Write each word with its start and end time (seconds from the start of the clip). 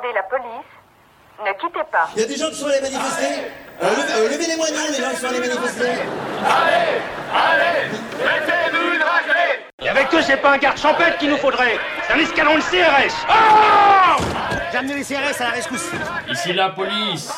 demander 0.00 0.14
la 0.14 0.22
police, 0.22 0.66
ne 1.44 1.52
quittez 1.52 1.84
pas. 1.90 2.08
Il 2.14 2.22
y 2.22 2.24
a 2.24 2.28
des 2.28 2.36
gens 2.36 2.48
qui 2.48 2.56
sont 2.56 2.66
allés 2.66 2.80
manifester 2.80 3.50
euh, 3.82 3.88
levez, 3.88 4.12
euh, 4.12 4.28
levez 4.28 4.46
les 4.46 4.56
moignons, 4.56 4.86
les 4.90 5.02
gens 5.02 5.10
qui 5.10 5.16
sont 5.16 5.26
allés 5.28 5.40
manifester 5.40 5.88
Allez 6.44 7.00
Allez 7.34 7.88
Mettez-nous 8.18 8.94
une 8.94 9.02
raclée 9.02 9.64
Et 9.82 9.88
avec 9.88 10.14
eux, 10.14 10.22
c'est 10.22 10.36
pas 10.36 10.52
un 10.52 10.58
garde 10.58 10.76
champêtre 10.76 11.18
qu'il 11.18 11.30
nous 11.30 11.38
faudrait, 11.38 11.78
c'est 12.06 12.12
un 12.12 12.18
escalon 12.18 12.56
de 12.56 12.60
CRS. 12.60 13.26
Oh 13.28 14.22
J'ai 14.70 14.78
amené 14.78 14.94
les 14.94 15.04
CRS 15.04 15.40
à 15.40 15.44
la 15.44 15.50
rescousse. 15.50 15.88
Ici 16.30 16.52
la 16.52 16.70
police. 16.70 17.32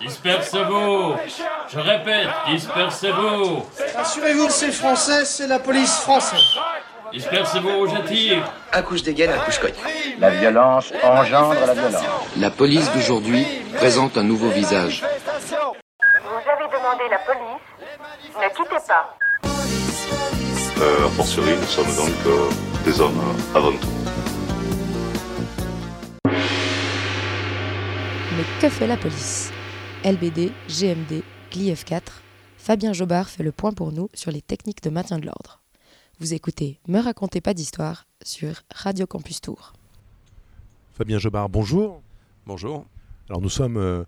Dispersez-vous. 0.00 1.14
Je 1.68 1.78
répète, 1.78 2.28
dispersez-vous. 2.48 3.66
Assurez-vous 3.98 4.46
que 4.46 4.52
c'est 4.52 4.72
français, 4.72 5.24
c'est 5.24 5.46
la 5.46 5.58
police 5.58 5.96
française. 5.98 6.40
Dispersez-vous, 7.12 7.86
j'attire. 7.88 8.52
Couche 8.86 9.02
dégaine, 9.02 9.30
couche 9.44 9.58
cogne. 9.58 9.74
La 10.18 10.30
violence 10.30 10.92
engendre 11.02 11.54
la 11.66 11.74
violence. 11.74 12.04
La 12.36 12.50
police 12.50 12.92
d'aujourd'hui 12.92 13.46
présente 13.74 14.16
un 14.16 14.22
nouveau 14.22 14.48
visage. 14.48 15.02
Vous 15.02 16.50
avez 16.50 16.66
demandé 16.72 17.04
la 17.10 17.18
police, 17.18 17.62
ne 18.36 18.48
quittez 18.48 18.80
pas. 18.86 19.16
Euh, 20.78 21.06
a 21.06 21.10
fortiori, 21.10 21.56
nous 21.56 21.66
sommes 21.66 21.94
donc 21.96 22.14
euh, 22.26 22.50
des 22.84 23.00
hommes 23.00 23.18
euh, 23.18 23.58
avant 23.58 23.72
tout. 23.72 23.88
Mais 28.36 28.44
que 28.60 28.68
fait 28.68 28.86
la 28.86 28.98
police? 28.98 29.50
LBD, 30.04 30.52
GMD, 30.68 31.22
GLIF4, 31.50 32.02
Fabien 32.58 32.92
Jobard 32.92 33.30
fait 33.30 33.42
le 33.42 33.52
point 33.52 33.72
pour 33.72 33.92
nous 33.92 34.10
sur 34.12 34.30
les 34.30 34.42
techniques 34.42 34.82
de 34.82 34.90
maintien 34.90 35.18
de 35.18 35.24
l'ordre. 35.24 35.60
Vous 36.18 36.32
écoutez 36.34 36.80
Me 36.88 37.00
racontez 37.00 37.40
pas 37.40 37.54
d'histoire 37.54 38.06
sur 38.24 38.62
Radio 38.74 39.06
Campus 39.06 39.40
Tour. 39.40 39.74
Fabien 40.94 41.18
Jobard, 41.18 41.48
bonjour. 41.48 42.00
Bonjour. 42.46 42.86
Alors 43.28 43.42
nous 43.42 43.50
sommes 43.50 43.76
euh, 43.76 44.04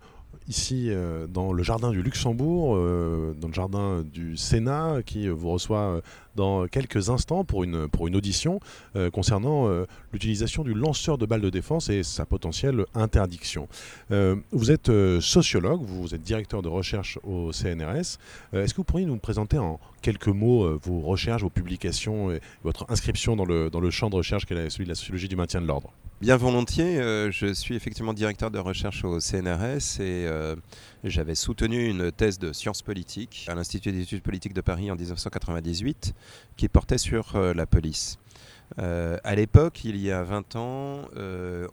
ici 0.47 0.87
euh, 0.89 1.27
dans 1.27 1.53
le 1.53 1.61
jardin 1.61 1.91
du 1.91 2.01
Luxembourg, 2.01 2.75
euh, 2.75 3.35
dans 3.39 3.47
le 3.49 3.53
jardin 3.53 4.01
du 4.01 4.37
Sénat, 4.37 5.03
qui 5.05 5.27
euh, 5.27 5.31
vous 5.33 5.51
reçoit 5.51 5.81
euh, 5.81 6.01
dans 6.35 6.65
quelques 6.67 7.09
instants 7.11 7.43
pour 7.43 7.63
une, 7.63 7.87
pour 7.87 8.07
une 8.07 8.15
audition 8.15 8.59
euh, 8.95 9.11
concernant 9.11 9.67
euh, 9.67 9.85
l'utilisation 10.11 10.63
du 10.63 10.73
lanceur 10.73 11.17
de 11.19 11.27
balles 11.27 11.41
de 11.41 11.49
défense 11.51 11.89
et 11.89 12.01
sa 12.01 12.25
potentielle 12.25 12.85
interdiction. 12.95 13.67
Euh, 14.09 14.35
vous 14.51 14.71
êtes 14.71 14.89
euh, 14.89 15.21
sociologue, 15.21 15.81
vous 15.83 16.15
êtes 16.15 16.23
directeur 16.23 16.63
de 16.63 16.69
recherche 16.69 17.19
au 17.23 17.51
CNRS. 17.51 18.17
Euh, 18.55 18.63
Est-ce 18.63 18.73
que 18.73 18.77
vous 18.77 18.83
pourriez 18.85 19.05
nous 19.05 19.17
présenter 19.17 19.59
en 19.59 19.79
quelques 20.01 20.27
mots 20.27 20.63
euh, 20.63 20.79
vos 20.81 21.01
recherches, 21.01 21.41
vos 21.41 21.49
publications 21.49 22.31
et 22.31 22.41
votre 22.63 22.85
inscription 22.89 23.35
dans 23.35 23.45
le, 23.45 23.69
dans 23.69 23.79
le 23.79 23.89
champ 23.89 24.09
de 24.09 24.15
recherche 24.15 24.45
qui 24.45 24.53
est 24.53 24.69
celui 24.69 24.85
de 24.85 24.89
la 24.89 24.95
sociologie 24.95 25.27
du 25.27 25.35
maintien 25.35 25.61
de 25.61 25.67
l'ordre 25.67 25.93
Bien 26.21 26.35
volontiers, 26.35 26.99
euh, 26.99 27.31
je 27.31 27.53
suis 27.53 27.75
effectivement 27.75 28.13
directeur 28.13 28.51
de 28.51 28.59
recherche 28.59 29.05
au 29.05 29.21
CNRS 29.21 30.01
et 30.01 30.27
euh, 30.27 30.57
j'avais 31.05 31.33
soutenu 31.33 31.87
une 31.87 32.11
thèse 32.11 32.39
de 32.39 32.51
sciences 32.51 32.81
politiques 32.81 33.45
à 33.47 33.55
l'Institut 33.55 33.93
d'études 33.93 34.21
politiques 34.21 34.53
de 34.53 34.59
Paris 34.59 34.91
en 34.91 34.95
1998 34.95 36.13
qui 36.57 36.67
portait 36.67 36.97
sur 36.97 37.39
la 37.39 37.65
police. 37.65 38.19
Euh, 38.79 39.17
à 39.23 39.33
l'époque, 39.33 39.85
il 39.85 39.95
y 39.95 40.11
a 40.11 40.21
20 40.23 40.57
ans, 40.57 41.01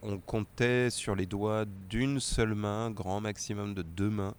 on 0.03 0.19
comptait 0.25 0.91
sur 0.91 1.17
les 1.17 1.27
doigts 1.27 1.65
d'une 1.91 2.21
seule 2.21 2.55
main, 2.55 2.93
grand 2.93 3.21
maximum 3.21 3.75
de 3.75 3.83
deux 3.83 4.11
mains, 4.11 4.35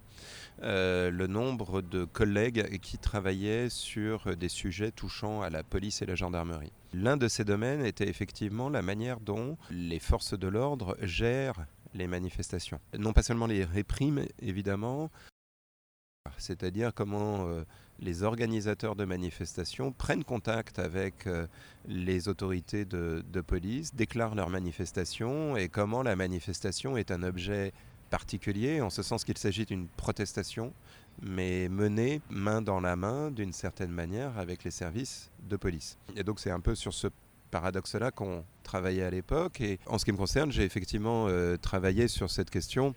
euh, 0.64 1.12
le 1.12 1.28
nombre 1.28 1.82
de 1.82 2.06
collègues 2.06 2.80
qui 2.80 2.98
travaillaient 2.98 3.70
sur 3.70 4.36
des 4.36 4.50
sujets 4.50 4.92
touchant 4.92 5.42
à 5.42 5.50
la 5.50 5.64
police 5.64 6.02
et 6.02 6.06
la 6.06 6.16
gendarmerie. 6.16 6.72
L'un 6.94 7.18
de 7.18 7.28
ces 7.28 7.44
domaines 7.44 7.86
était 7.86 8.08
effectivement 8.08 8.70
la 8.70 8.82
manière 8.82 9.20
dont 9.20 9.58
les 9.70 10.00
forces 10.00 10.38
de 10.38 10.48
l'ordre 10.48 10.98
gèrent 11.02 11.66
les 11.94 12.08
manifestations. 12.08 12.80
Non 12.98 13.14
pas 13.14 13.24
seulement 13.24 13.48
les 13.48 13.64
répriment, 13.64 14.26
évidemment, 14.40 15.12
c'est-à-dire 16.38 16.94
comment 16.94 17.48
euh, 17.48 17.64
les 18.00 18.24
organisateurs 18.24 18.96
de 18.96 19.06
manifestations 19.06 19.92
prennent 19.92 20.24
contact 20.24 20.80
avec 20.80 21.28
euh, 21.28 21.48
les 21.88 22.28
autorités 22.28 22.86
de, 22.86 23.24
de 23.32 23.42
police, 23.42 23.96
déclarent 23.96 24.36
leur 24.36 24.50
manifestation 24.50 25.56
et 25.56 25.70
comment 25.70 26.04
la 26.04 26.16
manifestation 26.16 26.98
est 26.98 27.12
un 27.12 27.24
objet 27.24 27.74
particulier, 28.10 28.82
en 28.82 28.90
ce 28.90 29.04
sens 29.04 29.24
qu'il 29.24 29.38
s'agit 29.38 29.66
d'une 29.66 29.88
protestation, 29.88 30.74
mais 31.22 31.70
menée 31.70 32.22
main 32.30 32.62
dans 32.62 32.80
la 32.80 32.96
main 32.96 33.32
d'une 33.32 33.54
certaine 33.54 33.92
manière 33.92 34.38
avec 34.38 34.64
les 34.64 34.72
services 34.72 35.32
de 35.50 35.56
police. 35.56 35.98
Et 36.16 36.24
donc 36.24 36.40
c'est 36.40 36.52
un 36.52 36.60
peu 36.60 36.76
sur 36.76 36.94
ce 36.94 37.08
paradoxe-là 37.52 38.12
qu'on 38.12 38.44
travaillait 38.64 39.04
à 39.04 39.10
l'époque. 39.10 39.62
Et 39.62 39.80
en 39.88 39.98
ce 39.98 40.06
qui 40.06 40.12
me 40.12 40.18
concerne, 40.18 40.52
j'ai 40.52 40.64
effectivement 40.64 41.28
euh, 41.28 41.58
travaillé 41.58 42.08
sur 42.08 42.30
cette 42.30 42.50
question 42.50 42.94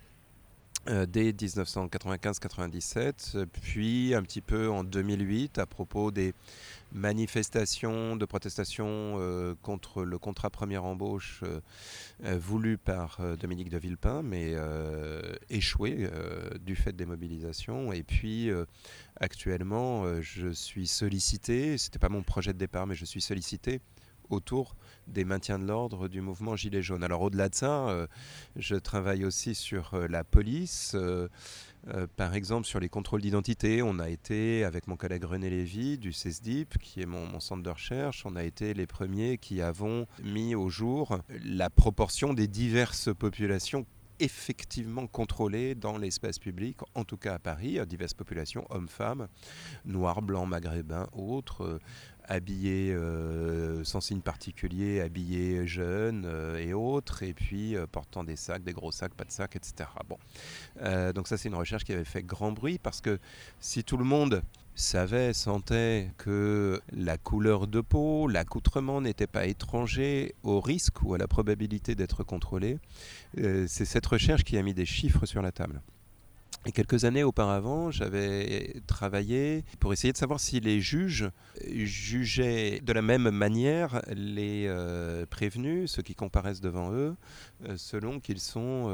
euh, 0.89 1.05
dès 1.05 1.31
1995-97, 1.31 3.35
euh, 3.35 3.45
puis 3.45 4.15
un 4.15 4.23
petit 4.23 4.41
peu 4.41 4.67
en 4.69 4.83
2008 4.83 5.59
à 5.59 5.67
propos 5.67 6.09
des 6.09 6.33
manifestations 6.91 8.15
de 8.15 8.25
protestation 8.25 9.17
euh, 9.19 9.53
contre 9.61 10.03
le 10.03 10.17
contrat 10.17 10.49
première 10.49 10.83
embauche 10.83 11.43
euh, 11.43 12.39
voulu 12.39 12.79
par 12.79 13.19
Dominique 13.39 13.69
de 13.69 13.77
Villepin, 13.77 14.23
mais 14.23 14.55
échoué 15.49 16.09
du 16.61 16.75
fait 16.75 16.93
des 16.93 17.05
mobilisations. 17.05 17.93
Et 17.93 18.03
puis 18.03 18.49
actuellement, 19.19 20.21
je 20.21 20.49
suis 20.49 20.87
sollicité, 20.87 21.77
c'était 21.77 21.99
pas 21.99 22.09
mon 22.09 22.23
projet 22.23 22.53
de 22.53 22.57
départ, 22.57 22.87
mais 22.87 22.95
je 22.95 23.05
suis 23.05 23.21
sollicité 23.21 23.81
autour 24.29 24.75
des 25.07 25.25
maintiens 25.25 25.59
de 25.59 25.65
l'ordre 25.65 26.07
du 26.07 26.21
mouvement 26.21 26.55
Gilets 26.55 26.81
jaunes. 26.81 27.03
Alors 27.03 27.21
au-delà 27.21 27.49
de 27.49 27.55
ça, 27.55 27.89
euh, 27.89 28.07
je 28.55 28.75
travaille 28.75 29.25
aussi 29.25 29.55
sur 29.55 29.93
euh, 29.93 30.07
la 30.07 30.23
police. 30.23 30.95
euh, 30.95 31.27
par 32.15 32.35
exemple, 32.35 32.67
sur 32.67 32.79
les 32.79 32.89
contrôles 32.89 33.21
d'identité, 33.21 33.81
on 33.81 33.97
a 33.97 34.09
été, 34.09 34.63
avec 34.63 34.87
mon 34.87 34.95
collègue 34.95 35.23
René 35.23 35.49
Lévy 35.49 35.97
du 35.97 36.13
CESDIP, 36.13 36.77
qui 36.77 37.01
est 37.01 37.07
mon, 37.07 37.25
mon 37.25 37.39
centre 37.39 37.63
de 37.63 37.69
recherche, 37.69 38.23
on 38.25 38.35
a 38.35 38.43
été 38.43 38.75
les 38.75 38.85
premiers 38.85 39.39
qui 39.39 39.61
avons 39.61 40.05
mis 40.23 40.53
au 40.53 40.69
jour 40.69 41.19
la 41.43 41.71
proportion 41.71 42.33
des 42.35 42.47
diverses 42.47 43.09
populations 43.13 43.87
effectivement 44.21 45.07
contrôlées 45.07 45.75
dans 45.75 45.97
l'espace 45.97 46.37
public, 46.37 46.77
en 46.95 47.03
tout 47.03 47.17
cas 47.17 47.33
à 47.33 47.39
Paris, 47.39 47.79
diverses 47.87 48.13
populations, 48.13 48.65
hommes, 48.69 48.87
femmes, 48.87 49.27
noirs, 49.85 50.21
blancs, 50.21 50.47
maghrébins, 50.47 51.07
autres, 51.13 51.63
euh, 51.63 51.79
habillés 52.25 52.93
euh, 52.93 53.83
sans 53.83 53.99
signe 53.99 54.21
particulier, 54.21 55.01
habillés 55.01 55.65
jeunes 55.65 56.25
euh, 56.25 56.57
et 56.59 56.73
autres, 56.73 57.23
et 57.23 57.33
puis 57.33 57.75
portant 57.91 58.23
des 58.23 58.35
sacs, 58.35 58.63
des 58.63 58.73
gros 58.73 58.91
sacs, 58.91 59.15
pas 59.15 59.25
de 59.25 59.31
sacs, 59.31 59.55
etc. 59.55 59.89
Bon. 60.07 60.17
Donc 61.13 61.27
ça 61.27 61.37
c'est 61.37 61.49
une 61.49 61.55
recherche 61.55 61.83
qui 61.83 61.93
avait 61.93 62.05
fait 62.05 62.23
grand 62.23 62.51
bruit 62.51 62.77
parce 62.77 63.01
que 63.01 63.19
si 63.59 63.83
tout 63.83 63.97
le 63.97 64.05
monde 64.05 64.43
savait, 64.81 65.33
sentait 65.33 66.11
que 66.17 66.81
la 66.91 67.17
couleur 67.17 67.67
de 67.67 67.79
peau, 67.79 68.27
l'accoutrement 68.27 68.99
n'était 68.99 69.27
pas 69.27 69.45
étranger 69.45 70.35
au 70.43 70.59
risque 70.59 71.01
ou 71.03 71.13
à 71.13 71.17
la 71.17 71.27
probabilité 71.27 71.95
d'être 71.95 72.23
contrôlé, 72.23 72.79
euh, 73.37 73.65
c'est 73.67 73.85
cette 73.85 74.05
recherche 74.05 74.43
qui 74.43 74.57
a 74.57 74.63
mis 74.63 74.73
des 74.73 74.85
chiffres 74.85 75.25
sur 75.25 75.41
la 75.41 75.51
table. 75.51 75.81
Et 76.65 76.71
quelques 76.71 77.05
années 77.05 77.23
auparavant, 77.23 77.89
j'avais 77.89 78.75
travaillé 78.85 79.63
pour 79.79 79.93
essayer 79.93 80.13
de 80.13 80.17
savoir 80.17 80.39
si 80.39 80.59
les 80.59 80.79
juges 80.79 81.31
jugeaient 81.67 82.81
de 82.81 82.93
la 82.93 83.01
même 83.01 83.31
manière 83.31 84.01
les 84.13 84.65
euh, 84.67 85.25
prévenus, 85.25 85.89
ceux 85.89 86.03
qui 86.03 86.13
comparaissent 86.13 86.61
devant 86.61 86.91
eux, 86.91 87.15
euh, 87.67 87.77
selon 87.77 88.19
qu'ils 88.19 88.39
sont 88.39 88.91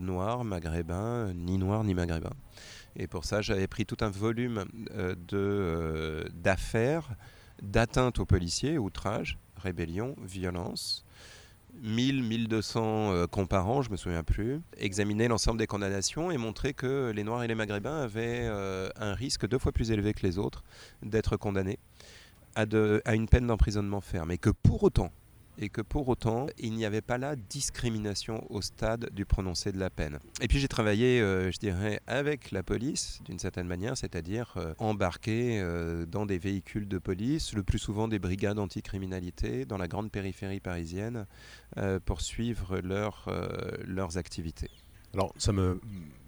noirs, 0.00 0.44
maghrébins, 0.44 1.32
ni 1.32 1.56
noirs 1.56 1.84
ni 1.84 1.94
maghrébins. 1.94 2.36
Et 2.96 3.06
pour 3.06 3.24
ça, 3.24 3.42
j'avais 3.42 3.66
pris 3.66 3.86
tout 3.86 3.98
un 4.00 4.10
volume 4.10 4.64
euh, 4.92 5.14
de, 5.14 5.36
euh, 5.36 6.24
d'affaires, 6.32 7.10
d'atteintes 7.62 8.18
aux 8.18 8.26
policiers, 8.26 8.78
outrage, 8.78 9.38
rébellion, 9.56 10.16
violence, 10.22 11.04
1000, 11.82 12.22
1200 12.22 13.12
euh, 13.12 13.26
comparants, 13.26 13.82
je 13.82 13.90
me 13.90 13.96
souviens 13.96 14.22
plus, 14.22 14.60
examiner 14.78 15.28
l'ensemble 15.28 15.58
des 15.58 15.66
condamnations 15.66 16.30
et 16.30 16.38
montrer 16.38 16.74
que 16.74 17.12
les 17.14 17.24
Noirs 17.24 17.42
et 17.42 17.48
les 17.48 17.54
Maghrébins 17.54 18.00
avaient 18.00 18.46
euh, 18.48 18.88
un 18.96 19.14
risque 19.14 19.46
deux 19.46 19.58
fois 19.58 19.72
plus 19.72 19.90
élevé 19.90 20.14
que 20.14 20.26
les 20.26 20.38
autres 20.38 20.62
d'être 21.02 21.36
condamnés 21.36 21.78
à, 22.54 22.64
à 23.04 23.14
une 23.14 23.28
peine 23.28 23.46
d'emprisonnement 23.46 24.00
ferme. 24.00 24.30
Et 24.30 24.38
que 24.38 24.50
pour 24.50 24.82
autant, 24.82 25.12
et 25.58 25.68
que 25.68 25.80
pour 25.80 26.08
autant, 26.08 26.46
il 26.58 26.74
n'y 26.74 26.84
avait 26.84 27.00
pas 27.00 27.18
là 27.18 27.36
discrimination 27.36 28.44
au 28.50 28.62
stade 28.62 29.10
du 29.12 29.24
prononcé 29.24 29.72
de 29.72 29.78
la 29.78 29.90
peine. 29.90 30.18
Et 30.40 30.48
puis 30.48 30.58
j'ai 30.58 30.68
travaillé, 30.68 31.20
euh, 31.20 31.50
je 31.50 31.58
dirais, 31.58 32.00
avec 32.06 32.50
la 32.50 32.62
police, 32.62 33.20
d'une 33.24 33.38
certaine 33.38 33.66
manière, 33.66 33.96
c'est-à-dire 33.96 34.54
euh, 34.56 34.74
embarqué 34.78 35.60
euh, 35.60 36.06
dans 36.06 36.26
des 36.26 36.38
véhicules 36.38 36.88
de 36.88 36.98
police, 36.98 37.54
le 37.54 37.62
plus 37.62 37.78
souvent 37.78 38.08
des 38.08 38.18
brigades 38.18 38.58
anticriminalité, 38.58 39.64
dans 39.64 39.78
la 39.78 39.88
grande 39.88 40.10
périphérie 40.10 40.60
parisienne, 40.60 41.26
pour 42.04 42.20
suivre 42.20 42.78
leur, 42.78 43.28
leurs 43.84 44.16
activités. 44.16 44.70
Alors, 45.12 45.32
ça 45.36 45.52
me 45.52 45.80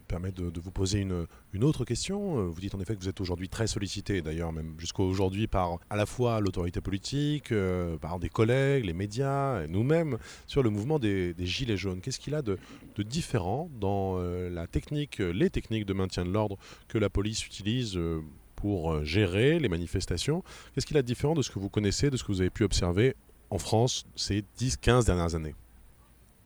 permet 0.09 0.33
de, 0.33 0.61
vous 0.61 0.71
poser 0.71 1.01
une, 1.01 1.65
autre 1.65 1.85
question. 1.85 2.49
Vous 2.49 2.61
dites 2.61 2.75
en 2.75 2.81
effet 2.81 2.95
que 2.97 3.01
vous 3.01 3.09
êtes 3.09 3.21
aujourd'hui 3.21 3.49
très 3.49 3.67
sollicité, 3.67 4.23
d'ailleurs 4.23 4.53
même 4.53 4.75
jusqu'à 4.79 5.03
aujourd'hui, 5.03 5.47
par 5.47 5.79
à 5.91 5.97
la 5.97 6.07
fois 6.07 6.41
l'autorité 6.41 6.81
politique, 6.81 7.53
par 8.01 8.19
des 8.19 8.29
collègues, 8.29 8.87
les 8.87 8.93
médias, 8.93 9.63
et 9.63 9.69
nous-mêmes, 9.69 10.19
sur 10.47 10.63
le 10.63 10.71
mouvement 10.71 10.99
des, 10.99 11.35
Gilets 11.39 11.77
jaunes. 11.77 12.01
Qu'est-ce 12.01 12.19
qu'il 12.19 12.35
a 12.35 12.43
de, 12.43 12.59
de, 12.97 13.03
différent 13.03 13.71
dans 13.81 14.19
la 14.19 14.67
technique, 14.67 15.19
les 15.19 15.51
techniques 15.51 15.87
de 15.87 15.93
maintien 15.93 16.25
de 16.25 16.31
l'ordre 16.31 16.59
que 16.89 16.99
la 16.99 17.11
police 17.11 17.47
utilise 17.47 17.99
pour 18.57 19.05
gérer 19.05 19.59
les 19.59 19.69
manifestations? 19.69 20.43
Qu'est-ce 20.75 20.87
qu'il 20.87 20.97
a 20.97 21.03
de 21.03 21.07
différent 21.07 21.35
de 21.35 21.43
ce 21.43 21.51
que 21.51 21.59
vous 21.59 21.71
connaissez, 21.71 22.11
de 22.11 22.17
ce 22.17 22.25
que 22.25 22.33
vous 22.33 22.41
avez 22.41 22.51
pu 22.51 22.65
observer 22.65 23.15
en 23.51 23.59
France 23.59 24.07
ces 24.17 24.45
10-15 24.59 25.07
dernières 25.07 25.35
années? 25.35 25.55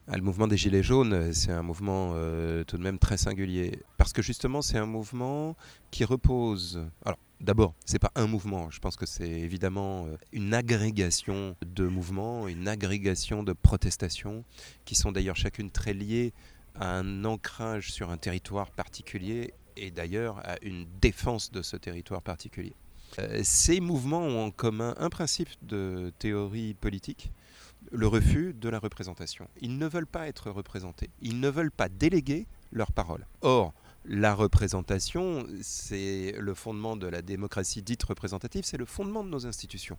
Ah, 0.08 0.16
le 0.16 0.22
mouvement 0.22 0.48
des 0.48 0.56
Gilets 0.56 0.82
jaunes, 0.82 1.32
c'est 1.32 1.52
un 1.52 1.62
mouvement 1.62 2.12
euh, 2.14 2.64
tout 2.64 2.76
de 2.76 2.82
même 2.82 2.98
très 2.98 3.16
singulier. 3.16 3.80
Parce 3.98 4.12
que 4.12 4.20
justement, 4.20 4.60
c'est 4.60 4.76
un 4.76 4.86
mouvement 4.86 5.56
qui 5.92 6.04
repose. 6.04 6.84
Alors, 7.04 7.18
d'abord, 7.40 7.74
c'est 7.84 8.00
pas 8.00 8.10
un 8.16 8.26
mouvement. 8.26 8.68
Je 8.70 8.80
pense 8.80 8.96
que 8.96 9.06
c'est 9.06 9.30
évidemment 9.30 10.06
euh, 10.06 10.16
une 10.32 10.54
agrégation 10.54 11.54
de 11.64 11.86
mouvements, 11.86 12.48
une 12.48 12.66
agrégation 12.66 13.44
de 13.44 13.52
protestations, 13.52 14.44
qui 14.84 14.96
sont 14.96 15.12
d'ailleurs 15.12 15.36
chacune 15.36 15.70
très 15.70 15.94
liées 15.94 16.32
à 16.74 16.96
un 16.98 17.24
ancrage 17.24 17.92
sur 17.92 18.10
un 18.10 18.16
territoire 18.16 18.72
particulier 18.72 19.54
et 19.76 19.92
d'ailleurs 19.92 20.38
à 20.44 20.56
une 20.62 20.84
défense 21.00 21.52
de 21.52 21.62
ce 21.62 21.76
territoire 21.76 22.22
particulier. 22.22 22.74
Euh, 23.18 23.40
ces 23.44 23.80
mouvements 23.80 24.22
ont 24.22 24.46
en 24.46 24.50
commun 24.50 24.94
un 24.98 25.10
principe 25.10 25.50
de 25.62 26.12
théorie 26.18 26.74
politique, 26.74 27.30
le 27.92 28.06
refus 28.06 28.54
de 28.54 28.68
la 28.68 28.78
représentation. 28.78 29.46
Ils 29.60 29.78
ne 29.78 29.86
veulent 29.86 30.06
pas 30.06 30.26
être 30.26 30.50
représentés, 30.50 31.10
ils 31.20 31.38
ne 31.38 31.48
veulent 31.48 31.70
pas 31.70 31.88
déléguer 31.88 32.46
leur 32.72 32.90
parole. 32.92 33.26
Or, 33.42 33.74
la 34.04 34.34
représentation, 34.34 35.46
c'est 35.60 36.34
le 36.38 36.54
fondement 36.54 36.96
de 36.96 37.06
la 37.06 37.22
démocratie 37.22 37.82
dite 37.82 38.02
représentative, 38.02 38.64
c'est 38.64 38.78
le 38.78 38.86
fondement 38.86 39.22
de 39.22 39.28
nos 39.28 39.46
institutions. 39.46 39.98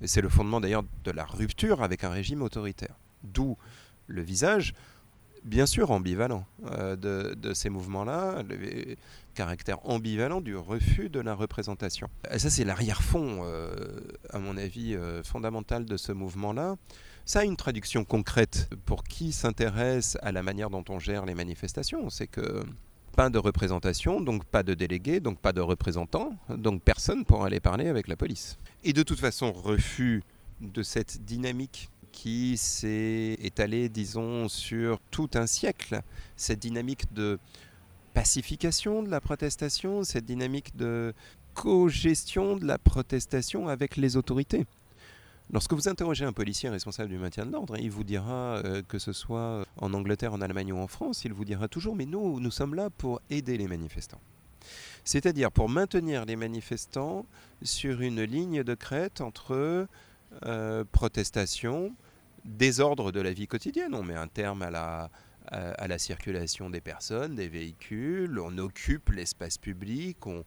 Et 0.00 0.06
c'est 0.06 0.20
le 0.20 0.28
fondement 0.28 0.60
d'ailleurs 0.60 0.84
de 1.04 1.10
la 1.10 1.24
rupture 1.24 1.82
avec 1.82 2.04
un 2.04 2.10
régime 2.10 2.42
autoritaire. 2.42 2.94
D'où 3.24 3.56
le 4.06 4.22
visage, 4.22 4.74
bien 5.44 5.66
sûr 5.66 5.90
ambivalent, 5.90 6.46
euh, 6.66 6.96
de, 6.96 7.54
ces 7.54 7.70
mouvements-là, 7.70 8.42
le 8.42 8.96
caractère 9.34 9.86
ambivalent 9.88 10.40
du 10.40 10.56
refus 10.56 11.08
de 11.08 11.20
la 11.20 11.34
représentation. 11.34 12.08
Et 12.30 12.38
ça, 12.38 12.50
c'est 12.50 12.64
l'arrière-fond, 12.64 13.40
euh, 13.42 14.00
à 14.30 14.38
mon 14.38 14.56
avis, 14.56 14.94
euh, 14.94 15.22
fondamental 15.22 15.84
de 15.84 15.96
ce 15.96 16.12
mouvement-là. 16.12 16.76
Ça 17.30 17.38
a 17.38 17.44
une 17.44 17.56
traduction 17.56 18.04
concrète 18.04 18.68
pour 18.86 19.04
qui 19.04 19.30
s'intéresse 19.30 20.18
à 20.20 20.32
la 20.32 20.42
manière 20.42 20.68
dont 20.68 20.82
on 20.88 20.98
gère 20.98 21.26
les 21.26 21.36
manifestations. 21.36 22.10
C'est 22.10 22.26
que 22.26 22.64
pas 23.14 23.30
de 23.30 23.38
représentation, 23.38 24.20
donc 24.20 24.44
pas 24.44 24.64
de 24.64 24.74
délégués, 24.74 25.20
donc 25.20 25.38
pas 25.38 25.52
de 25.52 25.60
représentants, 25.60 26.36
donc 26.48 26.82
personne 26.82 27.24
pour 27.24 27.44
aller 27.44 27.60
parler 27.60 27.86
avec 27.86 28.08
la 28.08 28.16
police. 28.16 28.58
Et 28.82 28.92
de 28.92 29.04
toute 29.04 29.20
façon, 29.20 29.52
refus 29.52 30.24
de 30.60 30.82
cette 30.82 31.24
dynamique 31.24 31.88
qui 32.10 32.56
s'est 32.56 33.36
étalée, 33.40 33.88
disons, 33.88 34.48
sur 34.48 34.98
tout 35.12 35.30
un 35.34 35.46
siècle, 35.46 36.00
cette 36.34 36.58
dynamique 36.58 37.12
de 37.12 37.38
pacification 38.12 39.04
de 39.04 39.08
la 39.08 39.20
protestation, 39.20 40.02
cette 40.02 40.24
dynamique 40.24 40.74
de 40.74 41.14
co-gestion 41.54 42.56
de 42.56 42.66
la 42.66 42.78
protestation 42.78 43.68
avec 43.68 43.96
les 43.96 44.16
autorités. 44.16 44.66
Lorsque 45.52 45.72
vous 45.72 45.88
interrogez 45.88 46.24
un 46.24 46.32
policier 46.32 46.68
responsable 46.68 47.08
du 47.08 47.18
maintien 47.18 47.44
de 47.44 47.50
l'ordre, 47.50 47.76
il 47.76 47.90
vous 47.90 48.04
dira, 48.04 48.58
euh, 48.64 48.82
que 48.86 49.00
ce 49.00 49.12
soit 49.12 49.64
en 49.78 49.92
Angleterre, 49.94 50.32
en 50.32 50.40
Allemagne 50.40 50.72
ou 50.72 50.78
en 50.78 50.86
France, 50.86 51.24
il 51.24 51.32
vous 51.32 51.44
dira 51.44 51.66
toujours, 51.66 51.96
mais 51.96 52.06
nous, 52.06 52.38
nous 52.38 52.50
sommes 52.52 52.74
là 52.74 52.88
pour 52.88 53.20
aider 53.30 53.58
les 53.58 53.66
manifestants. 53.66 54.20
C'est-à-dire 55.02 55.50
pour 55.50 55.68
maintenir 55.68 56.24
les 56.24 56.36
manifestants 56.36 57.26
sur 57.62 58.00
une 58.00 58.22
ligne 58.22 58.62
de 58.62 58.74
crête 58.74 59.20
entre 59.20 59.88
euh, 60.44 60.84
protestation, 60.92 61.96
désordre 62.44 63.10
de 63.10 63.20
la 63.20 63.32
vie 63.32 63.48
quotidienne. 63.48 63.94
On 63.94 64.04
met 64.04 64.14
un 64.14 64.28
terme 64.28 64.62
à 64.62 64.70
la, 64.70 65.10
à 65.48 65.88
la 65.88 65.98
circulation 65.98 66.70
des 66.70 66.80
personnes, 66.80 67.34
des 67.34 67.48
véhicules, 67.48 68.38
on 68.38 68.56
occupe 68.58 69.10
l'espace 69.10 69.58
public, 69.58 70.24
on, 70.26 70.44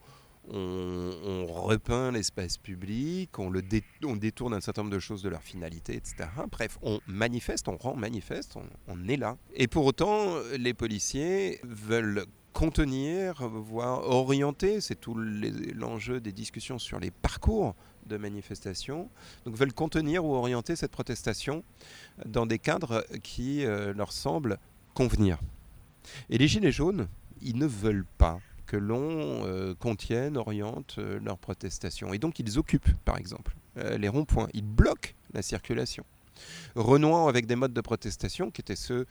on, 0.51 1.45
repeint 1.45 2.11
l'espace 2.11 2.57
public, 2.57 3.37
on, 3.39 3.49
le 3.49 3.61
détourne 3.61 4.53
un 4.53 4.61
certain 4.61 4.83
nombre 4.83 4.93
de 4.93 4.99
choses 4.99 5.23
de 5.23 5.29
leur 5.29 5.41
finalité, 5.41 5.95
etc. 5.95 6.29
Bref, 6.51 6.77
on 6.81 6.99
manifeste, 7.07 7.67
on 7.67 7.77
rend 7.77 7.95
manifeste, 7.95 8.57
on, 8.87 9.07
est 9.07 9.17
là. 9.17 9.37
Et 9.53 9.67
pour 9.67 9.85
autant, 9.85 10.35
les 10.57 10.73
policiers 10.73 11.59
veulent 11.63 12.25
contenir, 12.53 13.47
voire 13.47 14.07
orienter, 14.07 14.81
c'est 14.81 14.99
tout 14.99 15.15
l'enjeu 15.15 16.19
des 16.19 16.31
discussions 16.31 16.77
sur 16.77 16.99
les 16.99 17.11
parcours 17.11 17.75
de 18.05 18.17
manifestation, 18.17 19.09
donc 19.45 19.55
veulent 19.55 19.73
contenir 19.73 20.25
ou 20.25 20.35
orienter 20.35 20.75
cette 20.75 20.91
protestation 20.91 21.63
dans 22.25 22.45
des 22.45 22.59
cadres 22.59 23.05
qui 23.23 23.65
euh, 23.65 23.93
leur 23.93 24.11
semblent 24.11 24.59
convenir. 24.93 25.39
Et 26.29 26.37
les 26.37 26.47
Gilets 26.47 26.71
jaunes, 26.71 27.07
ils 27.41 27.57
ne 27.57 27.65
veulent 27.65 28.05
pas 28.17 28.39
que 28.73 28.77
l'on 28.77 29.45
euh, 29.45 29.75
contienne, 29.75 30.35
oriente 30.35 30.95
euh, 30.97 31.19
leurs 31.23 31.37
protestations. 31.37 32.11
Et 32.11 32.17
donc 32.17 32.39
ils 32.39 32.57
occupent, 32.57 32.89
par 33.05 33.19
exemple, 33.19 33.55
euh, 33.77 33.99
les 33.99 34.09
ronds-points. 34.09 34.47
Ils 34.55 34.65
bloquent 34.65 35.11
la 35.31 35.43
circulation. 35.43 36.03
Renouant 36.73 37.27
avec 37.27 37.45
des 37.45 37.55
modes 37.55 37.73
de 37.73 37.81
protestation 37.81 38.49
qui 38.49 38.61
étaient 38.61 38.75
ceux 38.75 39.05